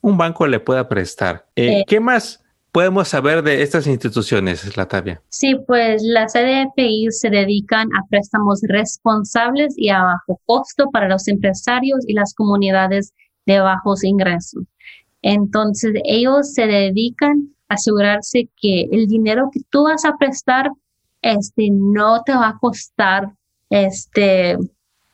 [0.00, 1.46] un banco le pueda prestar.
[1.56, 2.43] Eh, ¿Qué más?
[2.74, 5.22] Podemos saber de estas instituciones, Latavia?
[5.28, 11.28] Sí, pues las CDFI se dedican a préstamos responsables y a bajo costo para los
[11.28, 13.14] empresarios y las comunidades
[13.46, 14.64] de bajos ingresos.
[15.22, 20.68] Entonces, ellos se dedican a asegurarse que el dinero que tú vas a prestar
[21.22, 23.28] este, no te va a costar
[23.70, 24.56] este,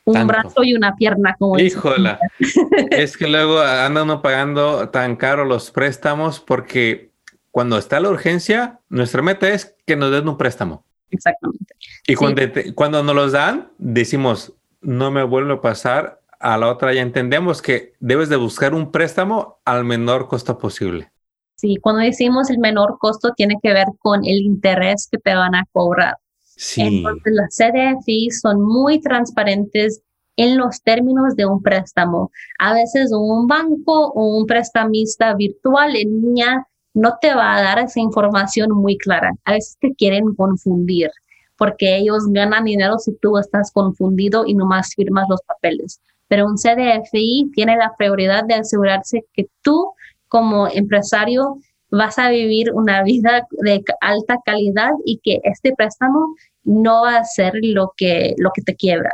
[0.06, 1.36] un brazo y una pierna.
[1.38, 2.18] Como Híjola,
[2.90, 7.09] es que luego anda uno pagando tan caro los préstamos porque
[7.51, 10.84] cuando está la urgencia, nuestra meta es que nos den un préstamo.
[11.11, 11.74] Exactamente.
[12.07, 12.42] Y cuando,
[12.74, 17.61] cuando nos los dan, decimos, no me vuelve a pasar, a la otra ya entendemos
[17.61, 21.12] que debes de buscar un préstamo al menor costo posible.
[21.57, 25.55] Sí, cuando decimos el menor costo tiene que ver con el interés que te van
[25.55, 26.16] a cobrar.
[26.40, 26.80] Sí.
[26.80, 30.01] Entonces las CDFI son muy transparentes
[30.36, 32.30] en los términos de un préstamo.
[32.59, 37.78] A veces un banco o un prestamista virtual en línea no te va a dar
[37.78, 39.32] esa información muy clara.
[39.45, 41.11] A veces te quieren confundir
[41.57, 46.01] porque ellos ganan dinero si tú estás confundido y nomás firmas los papeles.
[46.26, 49.93] Pero un CDFI tiene la prioridad de asegurarse que tú
[50.28, 51.59] como empresario
[51.91, 56.34] vas a vivir una vida de alta calidad y que este préstamo
[56.64, 59.12] no va a ser lo que, lo que te quiebra.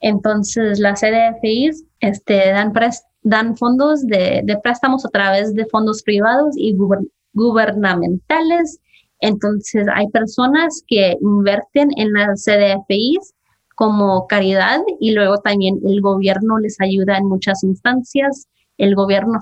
[0.00, 2.72] Entonces, las CDFIs este, dan,
[3.22, 6.76] dan fondos de, préstamos a través de fondos privados y
[7.32, 8.80] gubernamentales.
[9.20, 13.34] Entonces, hay personas que invierten en las CDFIs
[13.74, 18.46] como caridad y luego también el gobierno les ayuda en muchas instancias
[18.80, 19.38] el gobierno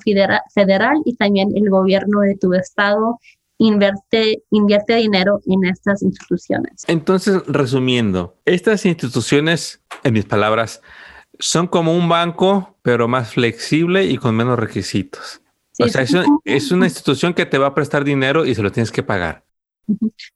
[0.52, 3.20] federal, y también el gobierno de tu estado
[3.56, 6.84] invierte, invierte dinero en estas instituciones.
[6.88, 10.82] Entonces, resumiendo, estas instituciones, en mis palabras,
[11.38, 15.40] son como un banco, pero más flexible y con menos requisitos.
[15.78, 16.02] o sea,
[16.44, 19.44] es, una institución que te va a prestar dinero y se lo tienes que pagar.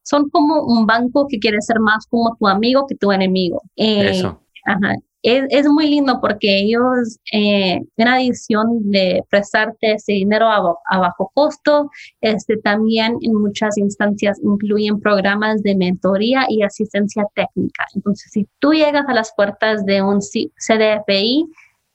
[0.03, 3.63] Son como un banco que quiere ser más como tu amigo que tu enemigo.
[3.77, 4.41] Eh, Eso.
[4.65, 10.99] Ajá es, muy lindo porque ellos, eh, en adición de prestarte ese dinero a, a,
[10.99, 17.87] bajo costo, este, también en muchas instancias incluyen programas de mentoría y asistencia técnica.
[17.95, 21.47] Entonces, si tú llegas a las puertas de un CDFI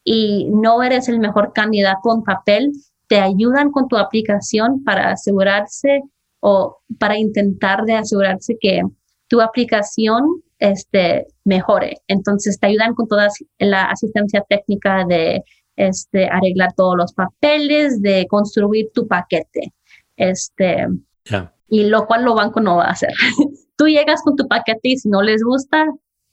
[0.04, 2.72] y no eres el mejor candidato en papel,
[3.08, 6.02] te ayudan con tu aplicación para asegurarse
[6.40, 8.84] o para intentar de asegurarse que
[9.28, 10.24] tu aplicación
[10.60, 11.98] este, mejore.
[12.08, 13.30] Entonces te ayudan con toda
[13.60, 15.44] la asistencia técnica de
[15.76, 19.74] este, arreglar todos los papeles, de construir tu paquete.
[20.16, 20.88] Este,
[21.70, 23.14] Y lo cual los bancos no va a hacer.
[23.76, 25.86] Tú llegas con tu paquete y si no les gusta,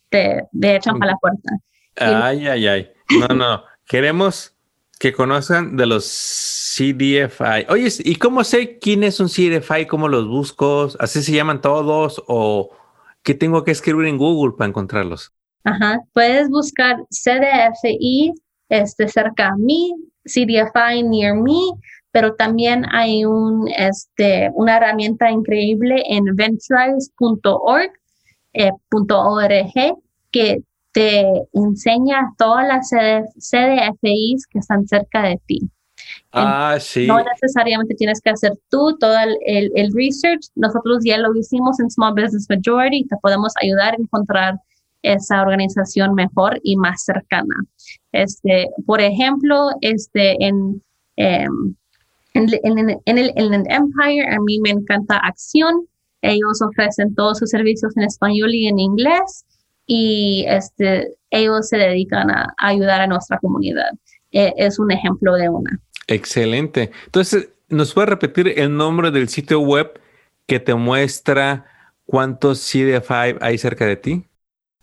[0.08, 1.52] te, echan para la puerta.
[1.96, 2.90] Ay, ay, ay.
[3.20, 3.64] No, no.
[3.86, 4.54] Queremos
[4.98, 6.04] que conozcan de los
[6.76, 7.66] CDFI.
[7.68, 9.86] Oye, ¿y cómo sé quién es un CDFI?
[9.86, 10.88] ¿Cómo los busco?
[10.98, 12.22] ¿Así se llaman todos?
[12.26, 12.70] ¿O,
[13.24, 15.32] ¿Qué tengo que escribir en Google para encontrarlos?
[15.64, 18.34] Ajá, puedes buscar CDFI
[18.68, 19.94] este, cerca a mí,
[20.26, 21.58] CDFI near me,
[22.10, 27.90] pero también hay un, este, una herramienta increíble en venturize.org
[28.52, 28.70] eh,
[30.30, 30.58] que
[30.92, 35.60] te enseña todas las CDFIs que están cerca de ti.
[36.34, 37.06] Ah, sí.
[37.06, 39.16] No necesariamente tienes que hacer tú todo
[39.46, 40.46] el, el, research.
[40.54, 44.54] Nosotros ya lo hicimos en Small Business Majority y te podemos ayudar a encontrar
[45.02, 47.54] esa organización mejor y más cercana.
[48.12, 50.82] Este, por ejemplo, este, en,
[51.16, 51.74] em,
[52.34, 55.86] en, en, en, el, en el Empire, a mí me encanta Acción.
[56.22, 59.44] Ellos ofrecen todos sus servicios en español y en inglés
[59.86, 63.90] y este, ellos se dedican a, ayudar a nuestra comunidad.
[64.32, 65.78] E, es un ejemplo de una.
[66.06, 66.90] Excelente.
[67.06, 70.00] Entonces, ¿nos puede repetir el nombre del sitio web
[70.46, 71.66] que te muestra
[72.06, 74.24] cuántos CDFI hay cerca de ti?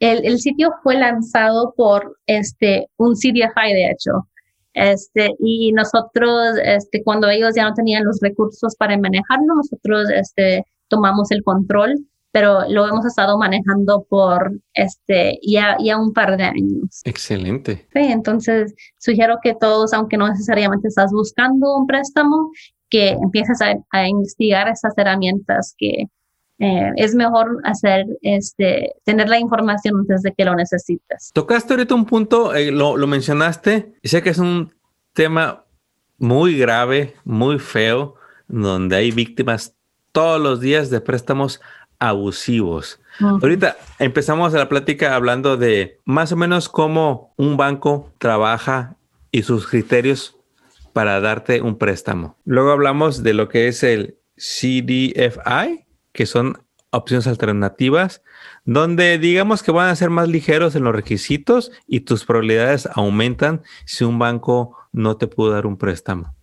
[0.00, 4.28] el, el, sitio fue lanzado por este, un CDFI, de hecho.
[4.74, 10.64] Este, y nosotros, este, cuando ellos ya no tenían los recursos para manejarlo, nosotros este,
[10.88, 11.94] tomamos el control,
[12.32, 17.00] pero lo hemos estado manejando por este ya, ya un par de años.
[17.04, 17.86] Excelente.
[17.92, 22.50] Sí, entonces sugiero que todos, aunque no necesariamente estás buscando un préstamo,
[22.90, 26.06] que empieces a, a investigar esas herramientas que
[26.58, 31.30] eh, es mejor hacer, este, tener la información antes de que lo necesites.
[31.32, 34.72] Tocaste ahorita un punto, eh, lo, lo mencionaste, y sé que es un
[35.12, 35.64] tema
[36.18, 38.14] muy grave, muy feo,
[38.46, 39.74] donde hay víctimas
[40.12, 41.60] todos los días de préstamos
[41.98, 43.00] abusivos.
[43.20, 48.96] Ahorita empezamos la plática hablando de más o menos cómo un banco trabaja
[49.30, 50.36] y sus criterios
[50.92, 52.36] para darte un préstamo.
[52.44, 55.83] Luego hablamos de lo que es el CDFI,
[56.14, 58.22] que son opciones alternativas,
[58.64, 63.62] donde digamos que van a ser más ligeros en los requisitos y tus probabilidades aumentan
[63.84, 66.34] si un banco no te pudo dar un préstamo.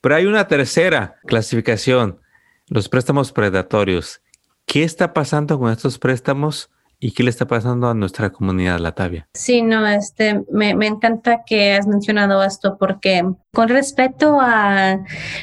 [0.00, 2.20] Pero hay una tercera clasificación,
[2.68, 4.22] los préstamos predatorios.
[4.64, 6.70] ¿Qué está pasando con estos préstamos?
[6.98, 9.28] ¿Y qué le está pasando a nuestra comunidad, Latavia?
[9.34, 13.22] Sí, no, este, me, encanta que has mencionado esto porque
[13.52, 15.00] con respecto a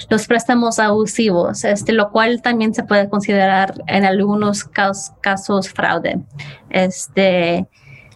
[0.09, 6.23] los préstamos abusivos, este, lo cual también se puede considerar en algunos casos, casos fraude.
[6.71, 7.67] Este,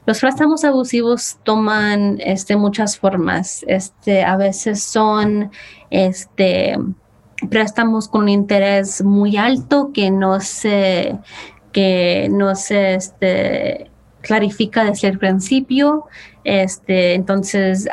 [0.07, 3.63] los préstamos abusivos toman este, muchas formas.
[3.67, 5.51] Este, a veces son
[5.91, 6.75] este,
[7.51, 11.19] préstamos con un interés muy alto que no se
[11.77, 16.05] que no se este, clarifica desde el principio.
[16.43, 17.87] Este, entonces,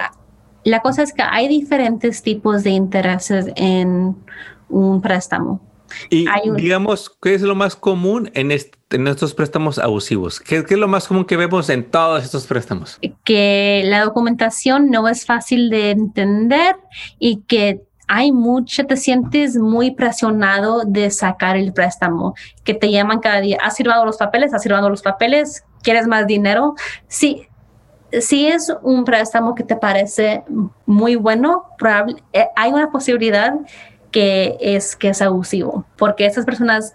[0.65, 4.17] la cosa es que hay diferentes tipos de intereses en
[4.71, 5.61] un préstamo.
[6.09, 6.27] Y
[6.57, 10.41] digamos, ¿qué es lo más común en, en estos préstamos abusivos?
[10.41, 12.99] ¿Qué, ¿Qué, es lo más común que vemos en todos estos préstamos?
[13.23, 16.75] Que la documentación no es fácil de entender
[17.19, 23.21] y que hay mucho, te sientes muy presionado de sacar el préstamo, que te llaman
[23.21, 26.75] cada día, has firmado los papeles, has firmado los papeles, quieres más dinero.
[27.09, 27.49] Sí,
[28.21, 30.45] si es un préstamo que te parece
[30.87, 33.55] muy bueno, probable, eh, hay una posibilidad
[34.11, 36.95] que es que es abusivo, porque esas personas,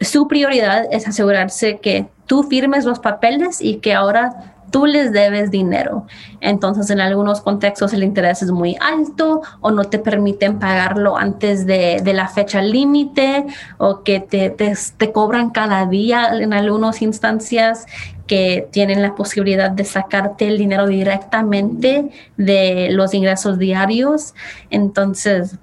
[0.00, 5.52] su prioridad es asegurarse que tú firmes los papeles y que ahora tú les debes
[5.52, 6.04] dinero.
[6.40, 11.64] Entonces, en algunos contextos el interés es muy alto o no te permiten pagarlo antes
[11.64, 13.46] de, la fecha límite
[13.78, 17.86] o que te, te, cobran cada día en algunas instancias
[18.26, 24.34] que tienen la posibilidad de sacarte el dinero directamente de los ingresos diarios.
[24.70, 25.56] Entonces,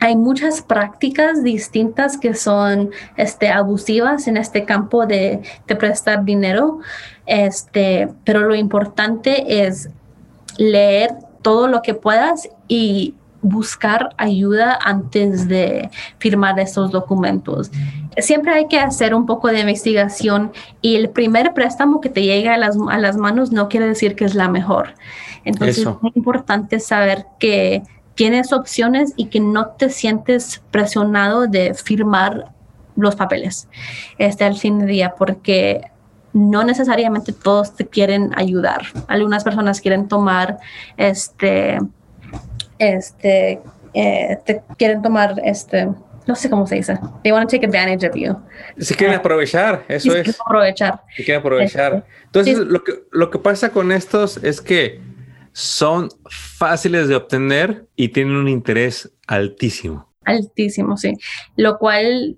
[0.00, 6.78] hay muchas prácticas distintas que son este, abusivas en este campo de, de prestar dinero.
[7.28, 9.90] Este, pero lo importante es
[10.56, 17.70] leer todo lo que puedas y buscar ayuda antes de firmar esos documentos.
[18.16, 22.54] Siempre hay que hacer un poco de investigación y el primer préstamo que te llega
[22.54, 24.94] a las, a las manos no quiere decir que es la mejor.
[25.44, 27.82] Entonces es muy importante saber que
[28.14, 32.52] tienes opciones y que no te sientes presionado de firmar
[32.96, 33.68] los papeles
[34.18, 35.82] este, al fin de día, porque
[36.32, 38.82] no necesariamente todos te quieren ayudar.
[39.06, 40.58] Algunas personas quieren tomar,
[40.96, 41.78] este,
[42.78, 43.60] este,
[43.94, 45.88] eh, te quieren tomar, este,
[46.26, 46.98] no sé cómo se dice.
[47.22, 48.36] They want to take advantage of you.
[48.78, 50.24] Si quieren aprovechar, eso es.
[50.24, 51.02] Quieren aprovechar.
[51.16, 51.94] Si quieren aprovechar.
[51.94, 55.00] Este, Entonces, lo, que, lo que pasa con estos es que
[55.52, 60.12] son fáciles de obtener y tienen un interés altísimo.
[60.24, 61.14] Altísimo, sí.
[61.56, 62.36] Lo cual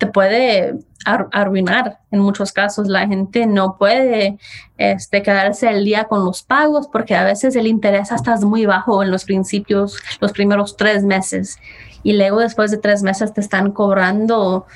[0.00, 2.88] te puede arruinar en muchos casos.
[2.88, 4.38] La gente no puede
[4.78, 8.64] este, quedarse al día con los pagos porque a veces el interés hasta es muy
[8.64, 11.58] bajo en los principios, los primeros tres meses.
[12.02, 14.66] Y luego después de tres meses te están cobrando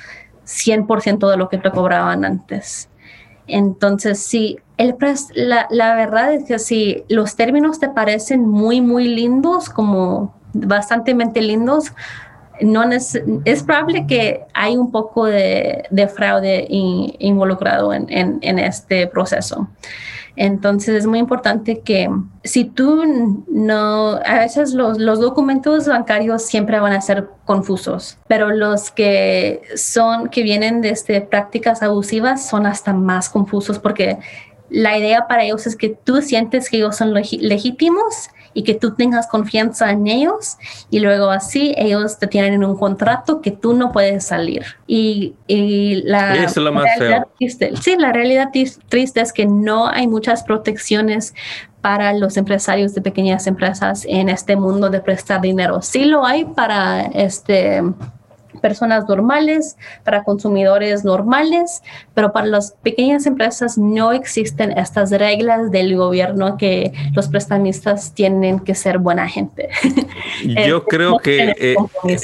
[0.45, 2.87] 100% de lo que te cobraban antes.
[3.47, 4.95] Entonces, sí, el
[5.33, 11.13] la, la verdad es que si los términos te parecen muy, muy lindos, como bastante
[11.41, 11.93] lindos,
[12.61, 19.67] no es, probable que hay un poco de, fraude involucrado en, este proceso.
[20.37, 22.09] Entonces es muy importante que
[22.43, 23.03] si tú
[23.47, 30.27] no, a veces los, documentos bancarios siempre van a ser confusos, pero los que son,
[30.27, 34.17] que vienen de este, prácticas abusivas son hasta más confusos porque
[34.69, 38.95] la idea para ellos es que tú sientes que ellos son legítimos y que tú
[38.95, 40.57] tengas confianza en ellos
[40.89, 44.65] y luego así ellos te tienen en un contrato que tú no puedes salir.
[44.87, 48.49] Y, y la, realidad triste, sí, la realidad
[48.87, 51.35] triste es que no hay muchas protecciones
[51.81, 55.81] para los empresarios de pequeñas empresas en este mundo de prestar dinero.
[55.81, 57.83] Sí lo hay para este
[58.65, 61.83] personas normales, para consumidores normales,
[62.15, 68.59] pero para las pequeñas empresas no existen estas reglas del gobierno que los prestamistas tienen
[68.59, 69.69] que ser buena gente.
[70.67, 71.75] Yo creo que eh,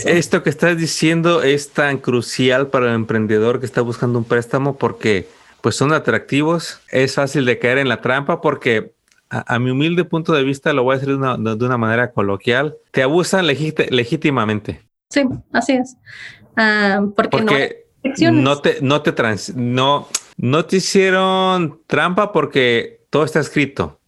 [0.06, 4.78] esto que estás diciendo es tan crucial para el emprendedor que está buscando un préstamo
[4.78, 5.28] porque
[5.62, 8.94] pues son atractivos, es fácil de caer en la trampa porque
[9.30, 12.12] a, mi humilde punto de vista, lo voy a decir de una, de una manera
[12.12, 14.82] coloquial, te abusan legítimamente.
[15.12, 15.98] Sí, así es.
[16.56, 17.86] Ah, porque,
[18.32, 20.08] no, te, no te trans, no,
[20.38, 24.00] no te hicieron trampa porque todo está escrito.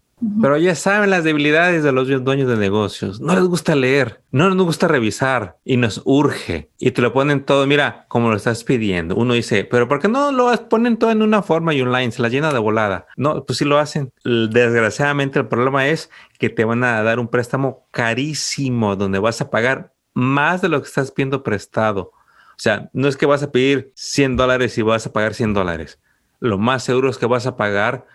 [0.41, 3.19] Pero ya saben las debilidades de los dueños de negocios.
[3.19, 6.69] No les gusta leer, no les gusta revisar y nos urge.
[6.79, 9.15] Y te lo ponen todo, mira, como lo estás pidiendo.
[9.15, 12.11] Uno dice, pero ¿por qué no lo ponen todo en una forma y online?
[12.11, 13.05] Se la llena de volada.
[13.17, 14.13] No, pues sí lo hacen.
[14.23, 19.49] Desgraciadamente el problema es que te van a dar un préstamo carísimo donde vas a
[19.49, 22.11] pagar más de lo que estás pidiendo prestado.
[22.55, 25.53] O sea, no es que vas a pedir 100 dólares y vas a pagar 100
[25.53, 25.99] dólares.
[26.39, 28.05] Lo más seguro es que vas a pagar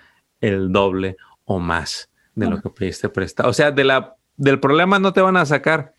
[0.40, 3.48] el doble o más de lo que pediste prestado.
[3.48, 5.94] O sea, de la, del problema no te van a sacar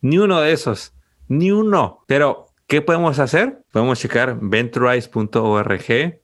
[0.00, 0.92] ni uno de esos,
[1.28, 2.04] ni uno.
[2.06, 3.62] Pero, ¿qué podemos hacer?
[3.72, 6.20] Podemos checar venturize.org.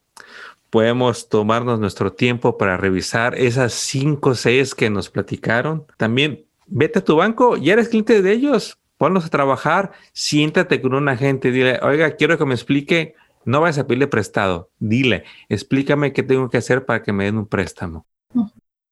[0.70, 5.86] Podemos tomarnos nuestro tiempo para revisar esas cinco o seis que nos platicaron.
[5.96, 10.94] También vete a tu banco, ya eres cliente de ellos, ponlos a trabajar, siéntate con
[10.94, 16.14] un agente, dile, oiga, quiero que me explique, no vayas a pedirle prestado, dile, explícame
[16.14, 18.06] qué tengo que hacer para que me den un préstamo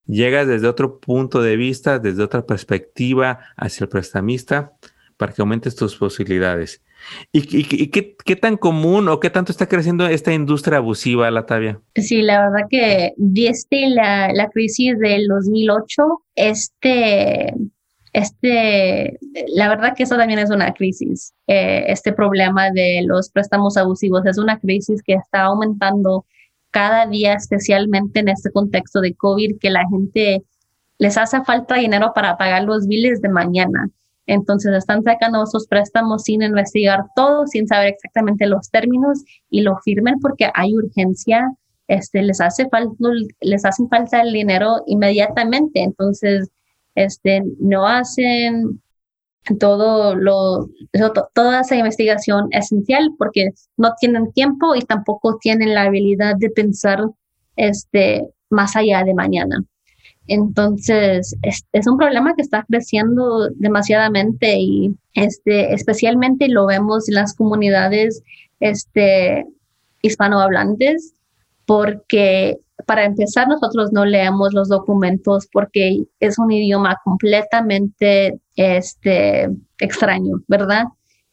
[0.07, 4.73] llegas desde otro punto de vista, desde otra perspectiva hacia el prestamista
[5.17, 6.83] para que aumentes tus posibilidades.
[7.33, 11.81] ¿Y, qué, tan común o qué tanto está creciendo esta industria abusiva, Latavia?
[11.97, 16.03] Sí, la verdad que desde la, la crisis del 2008,
[16.35, 17.55] este,
[18.13, 21.33] este, la verdad que eso también es una crisis.
[21.47, 26.27] Eh, este problema de los préstamos abusivos es una crisis que está aumentando
[26.71, 30.43] cada día, especialmente en este contexto de COVID, que la gente
[30.99, 33.89] les hace falta dinero para pagar los biles de mañana.
[34.27, 39.79] Entonces están sacando esos préstamos sin investigar todo, sin saber exactamente los términos y lo
[39.85, 41.51] firmen porque hay urgencia.
[41.89, 42.95] Este, les hace falta,
[43.41, 45.83] les hacen falta el dinero inmediatamente.
[45.83, 46.51] Entonces,
[46.95, 48.83] este, no hacen
[49.59, 50.69] todo lo,
[51.35, 57.01] toda esa investigación esencial porque no tienen tiempo y tampoco tienen la habilidad de pensar
[57.57, 59.65] este, más allá de mañana.
[60.29, 67.35] Entonces, es, un problema que está creciendo demasiadamente y este, especialmente lo vemos en las
[67.35, 68.23] comunidades
[68.61, 69.45] este,
[70.01, 71.15] hispanohablantes
[71.73, 79.49] porque para empezar, nosotros no leemos los documentos porque es un idioma completamente este,
[79.79, 80.85] extraño, ¿verdad?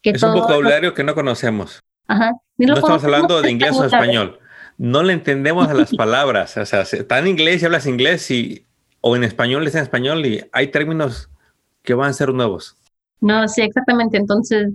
[0.02, 1.84] es un vocabulario que no conocemos.
[2.08, 2.32] Ajá.
[2.58, 4.40] No estamos hablando de inglés o español.
[4.78, 6.56] No le entendemos a las palabras.
[6.56, 8.66] O sea, está en inglés y hablas inglés y,
[9.02, 11.30] o en español es en español y hay términos
[11.84, 12.78] que van a ser nuevos.
[13.20, 14.16] No, sí, exactamente.
[14.16, 14.72] Entonces,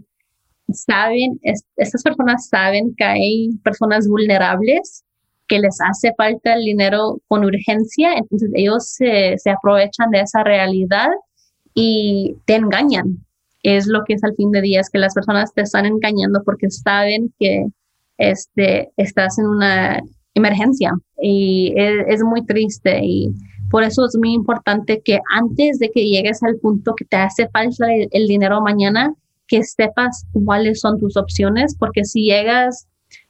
[0.70, 5.04] saben, estas personas saben que hay personas vulnerables
[5.48, 10.42] que les hace falta el dinero con urgencia, entonces ellos se, se aprovechan de esa
[10.42, 11.08] realidad
[11.74, 13.18] y te engañan.
[13.62, 16.42] Es lo que es al fin de día, es que las personas te están engañando
[16.44, 17.66] porque saben que
[18.18, 20.00] este, estás en una
[20.34, 23.32] emergencia y es, muy triste y
[23.70, 27.48] por eso es muy importante que antes de que llegues al punto que te hace
[27.48, 29.14] falta el, el dinero mañana,
[29.46, 32.86] que sepas cuáles son tus opciones, porque si llegas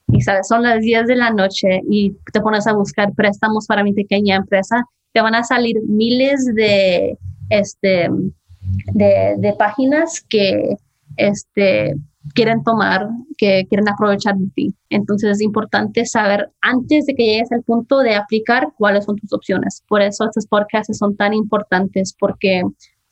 [0.08, 3.82] y sabes, son las 10 de la noche y te pones a buscar préstamos para
[3.82, 7.16] mi pequeña empresa, te van a salir miles de,
[7.48, 8.08] este,
[8.92, 10.76] de, páginas que
[11.16, 11.94] este,
[12.34, 14.74] quieren tomar, que quieren aprovechar de ti.
[14.90, 19.32] Entonces es importante saber antes de que llegues al punto de aplicar cuáles son tus
[19.32, 19.82] opciones.
[19.88, 22.62] Por eso estos podcasts son tan importantes porque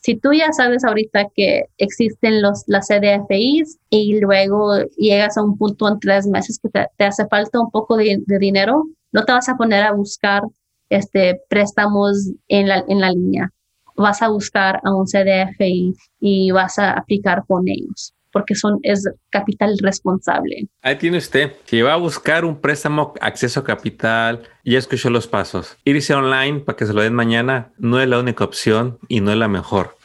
[0.02, 5.56] si tú ya sabes ahorita que existen los, las CDFIs y luego llegas a un
[5.56, 9.48] punto en tres meses que te, hace falta un poco de, dinero, no te vas
[9.48, 10.42] a poner a buscar
[10.88, 13.50] este, préstamos en la, en la línea.
[13.96, 19.08] Vas a buscar a un CDFI y vas a aplicar con ellos porque son, es
[19.30, 20.68] capital responsable.
[20.82, 21.52] Ahí tiene usted.
[21.66, 25.76] Si va a buscar un préstamo, acceso a capital, ya escuchó los pasos.
[25.84, 29.30] Irse online para que se lo den mañana no es la única opción y no
[29.30, 29.96] es la mejor.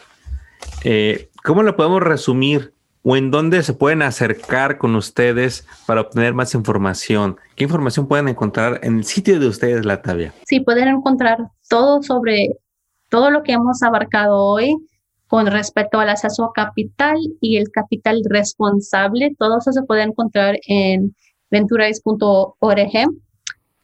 [0.83, 2.73] Eh, ¿Cómo lo podemos resumir?
[3.03, 7.37] ¿O en dónde se pueden acercar con ustedes para obtener más información?
[7.55, 10.33] ¿Qué información pueden encontrar en el sitio de ustedes, Latavia?
[10.45, 11.37] Sí, pueden encontrar
[11.69, 12.49] todo sobre
[13.09, 14.75] todo lo que hemos abarcado hoy
[15.27, 19.35] con respecto al acceso a capital y el capital responsable.
[19.37, 21.15] Todo eso se puede encontrar en
[21.51, 22.91] venturais.org.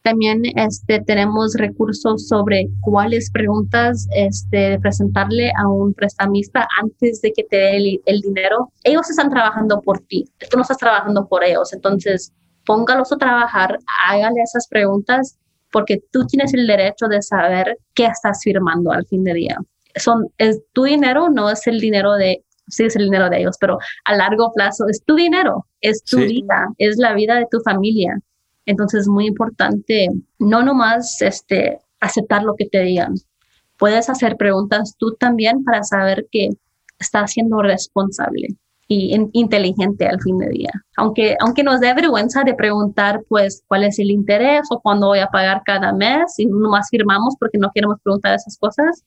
[0.02, 7.44] También este, tenemos recursos sobre cuáles preguntas este, presentarle a un prestamista antes de que
[7.44, 8.74] te dé el, el, dinero.
[8.84, 11.72] Ellos están trabajando por ti, tú no estás trabajando por ellos.
[11.72, 12.34] Entonces,
[12.66, 13.80] póngalos a trabajar,
[14.10, 15.38] hágale esas preguntas
[15.72, 19.58] porque tú tienes el derecho de saber qué estás firmando al fin de día.
[19.96, 23.58] Son, es tu dinero, no es el dinero de, sí es el dinero de ellos,
[23.60, 27.60] pero a largo plazo es tu dinero, es tu vida, es la vida de tu
[27.62, 28.20] familia.
[28.66, 30.08] Entonces es muy importante
[30.40, 33.16] no nomás este, aceptar lo que te digan.
[33.78, 36.50] Puedes hacer preguntas tú también para saber que
[37.00, 38.48] estás siendo responsable
[38.88, 40.72] y inteligente al fin de día.
[40.98, 45.20] Aunque, aunque nos dé vergüenza de preguntar, pues, cuál es el interés o cuándo voy
[45.20, 49.04] a pagar cada mes y nomás firmamos porque no queremos preguntar esas cosas,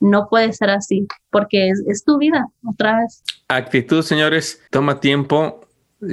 [0.00, 3.22] no puede ser así, porque es, tu vida, otra vez.
[3.48, 5.60] Actitud, señores, toma tiempo,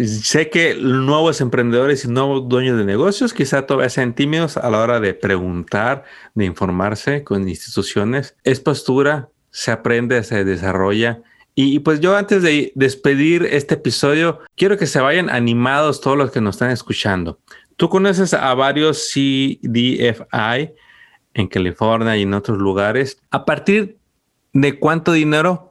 [0.05, 4.81] Sé que nuevos emprendedores y nuevos dueños de negocios quizá todavía sean tímidos a la
[4.81, 6.03] hora de preguntar,
[6.35, 8.35] de informarse con instituciones.
[8.43, 11.21] Es postura, se aprende, se desarrolla.
[11.55, 16.31] Y, pues yo antes de despedir este episodio, quiero que se vayan animados todos los
[16.31, 17.39] que nos están escuchando.
[17.77, 20.73] Tú conoces a varios CDFI
[21.37, 23.21] en California y en otros lugares.
[23.31, 23.97] ¿A partir
[24.53, 25.67] de cuánto dinero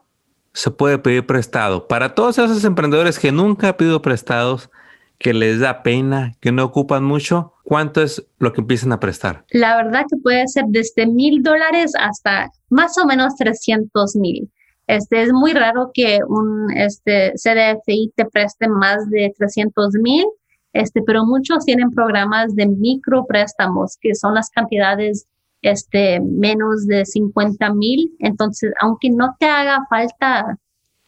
[0.56, 1.86] se puede pedir prestado.
[1.86, 4.70] Para todos esos emprendedores que nunca han pedido prestados,
[5.18, 9.44] que les da pena, que no ocupan mucho, ¿cuánto es lo que empiezan a prestar?
[9.50, 14.50] La verdad que puede ser desde mil dólares hasta más o menos 300 mil.
[14.86, 20.24] Este, es muy raro que un este, CDFI te preste más de 300 mil,
[20.72, 25.26] este, pero muchos tienen programas de micropréstamos, que son las cantidades
[25.62, 28.14] este, menos de 50 mil.
[28.18, 30.58] Entonces, aunque no te haga falta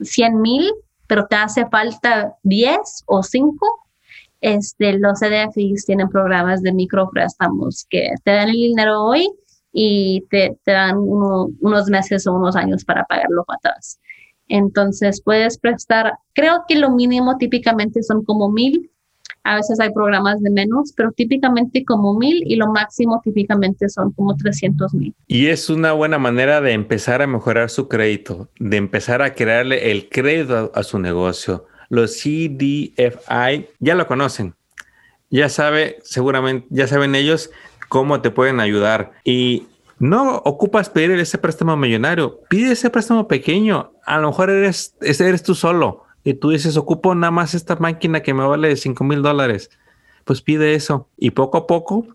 [0.00, 0.70] 100 mil,
[1.06, 3.66] pero te hace falta 10 o 5,
[4.40, 9.28] este, los CDFIs tienen programas de micropréstamos que te dan el dinero hoy
[9.72, 13.98] y te, te dan unos meses o unos años para pagarlo para atrás.
[14.48, 18.90] Entonces puedes prestar, creo que lo mínimo típicamente son como mil
[19.48, 24.12] a veces hay programas de menos, pero típicamente como mil y lo máximo típicamente son
[24.12, 25.14] como 300 mil.
[25.26, 29.90] Y es una buena manera de empezar a mejorar su crédito, de empezar a crearle
[29.90, 31.66] el crédito a, su negocio.
[31.88, 34.54] Los CDFI ya lo conocen.
[35.30, 37.50] Ya sabe, seguramente, ya saben ellos
[37.88, 39.12] cómo te pueden ayudar.
[39.24, 39.66] Y
[39.98, 43.92] no ocupas pedir ese préstamo millonario, pide ese préstamo pequeño.
[44.04, 48.20] A lo mejor eres, eres tú solo y tú dices, ocupo nada más esta máquina
[48.20, 49.70] que me vale 5 mil dólares,
[50.26, 51.08] pues pide eso.
[51.16, 52.06] Y poco a poco,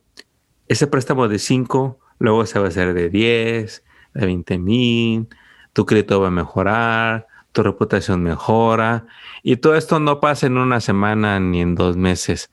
[0.68, 3.84] ese préstamo de 5, luego se va a hacer de 10,
[4.14, 5.30] de 20 mil,
[5.74, 9.08] tu crédito va a mejorar, tu reputación mejora.
[9.42, 12.52] Y todo esto no pasa en una semana ni en dos meses.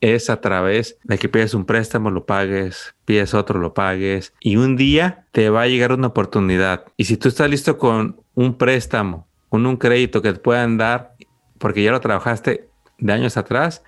[0.00, 4.34] Es a través de que pides un préstamo, lo pagues, pides otro, lo pagues.
[4.38, 6.84] Y un día te va a llegar una oportunidad.
[6.96, 11.12] Y si tú estás listo con un préstamo con un crédito que te puedan dar,
[11.58, 13.84] porque ya lo trabajaste de años atrás,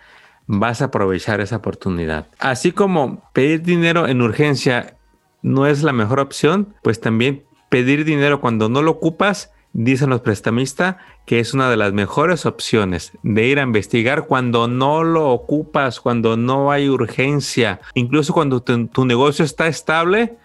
[0.46, 2.26] vas a aprovechar esa oportunidad.
[2.38, 4.98] Así como pedir dinero en urgencia
[5.40, 10.20] no es la mejor opción, pues también pedir dinero cuando no lo ocupas, dicen los
[10.20, 15.30] prestamistas, que es una de las mejores opciones de ir a investigar cuando no lo
[15.30, 20.36] ocupas, cuando no hay urgencia, incluso cuando tu, tu negocio está estable,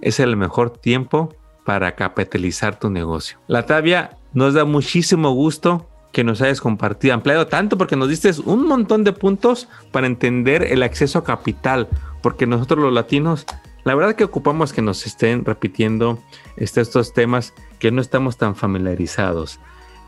[0.00, 1.32] es el mejor tiempo
[1.64, 3.38] para capitalizar tu negocio.
[3.46, 8.30] La tabia nos da muchísimo gusto que nos hayas compartido, ampliado tanto porque nos diste
[8.44, 11.88] un montón de puntos para entender el acceso a capital,
[12.20, 13.46] porque nosotros los latinos,
[13.84, 16.18] la verdad que ocupamos que nos estén repitiendo
[16.58, 19.58] este, estos temas que no estamos tan familiarizados.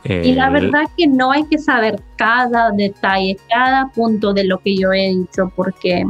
[0.05, 4.77] y la verdad que no hay que saber cada detalle, cada punto de lo que
[4.77, 6.05] yo he dicho, porque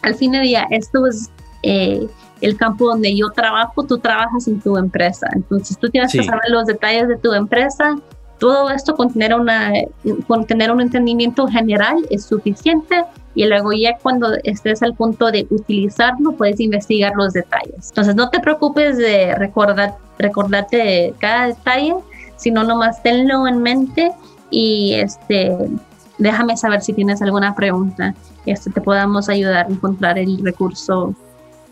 [0.00, 1.30] al fin de día esto es
[1.62, 2.06] eh,
[2.40, 5.28] el campo donde yo trabajo, tú trabajas en tu empresa.
[5.34, 7.96] Entonces tú tienes que saber los detalles de tu empresa.
[8.38, 9.72] Todo esto con tener, una,
[10.26, 13.04] con tener un entendimiento general es suficiente
[13.34, 17.90] y luego ya cuando estés al punto de utilizarlo puedes investigar los detalles.
[17.90, 21.94] Entonces no te preocupes de recordar, recordarte cada detalle,
[22.36, 24.10] sino nomás tenlo en mente
[24.50, 25.56] y este,
[26.18, 31.14] déjame saber si tienes alguna pregunta y este, te podamos ayudar a encontrar el recurso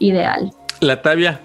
[0.01, 0.53] ideal.
[0.81, 1.41] Latavia,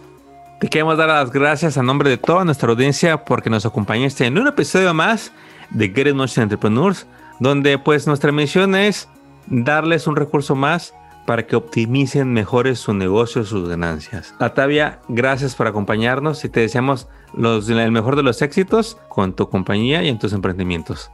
[0.59, 4.37] te queremos dar las gracias a nombre de toda nuestra audiencia porque nos acompañaste en
[4.39, 5.31] un episodio más
[5.69, 7.05] de Get Notion Entrepreneurs,
[7.39, 9.07] donde pues nuestra misión es
[9.45, 10.95] darles un recurso más
[11.25, 14.33] para que optimicen mejores su negocio, sus ganancias.
[14.39, 19.49] Atavia, gracias por acompañarnos y te deseamos los, el mejor de los éxitos con tu
[19.49, 21.11] compañía y en tus emprendimientos.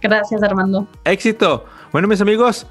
[0.00, 0.86] Gracias, Armando.
[1.04, 1.64] Éxito.
[1.92, 2.66] Bueno, mis amigos,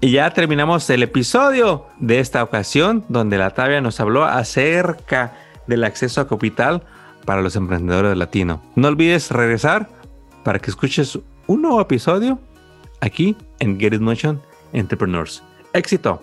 [0.00, 5.32] y ya terminamos el episodio de esta ocasión donde la Tavia nos habló acerca
[5.66, 6.82] del acceso a capital
[7.24, 8.62] para los emprendedores de latino.
[8.74, 9.88] No olvides regresar
[10.42, 12.38] para que escuches un nuevo episodio
[13.00, 14.40] aquí en Get It Motion
[14.72, 15.42] Entrepreneurs.
[15.72, 16.22] Éxito.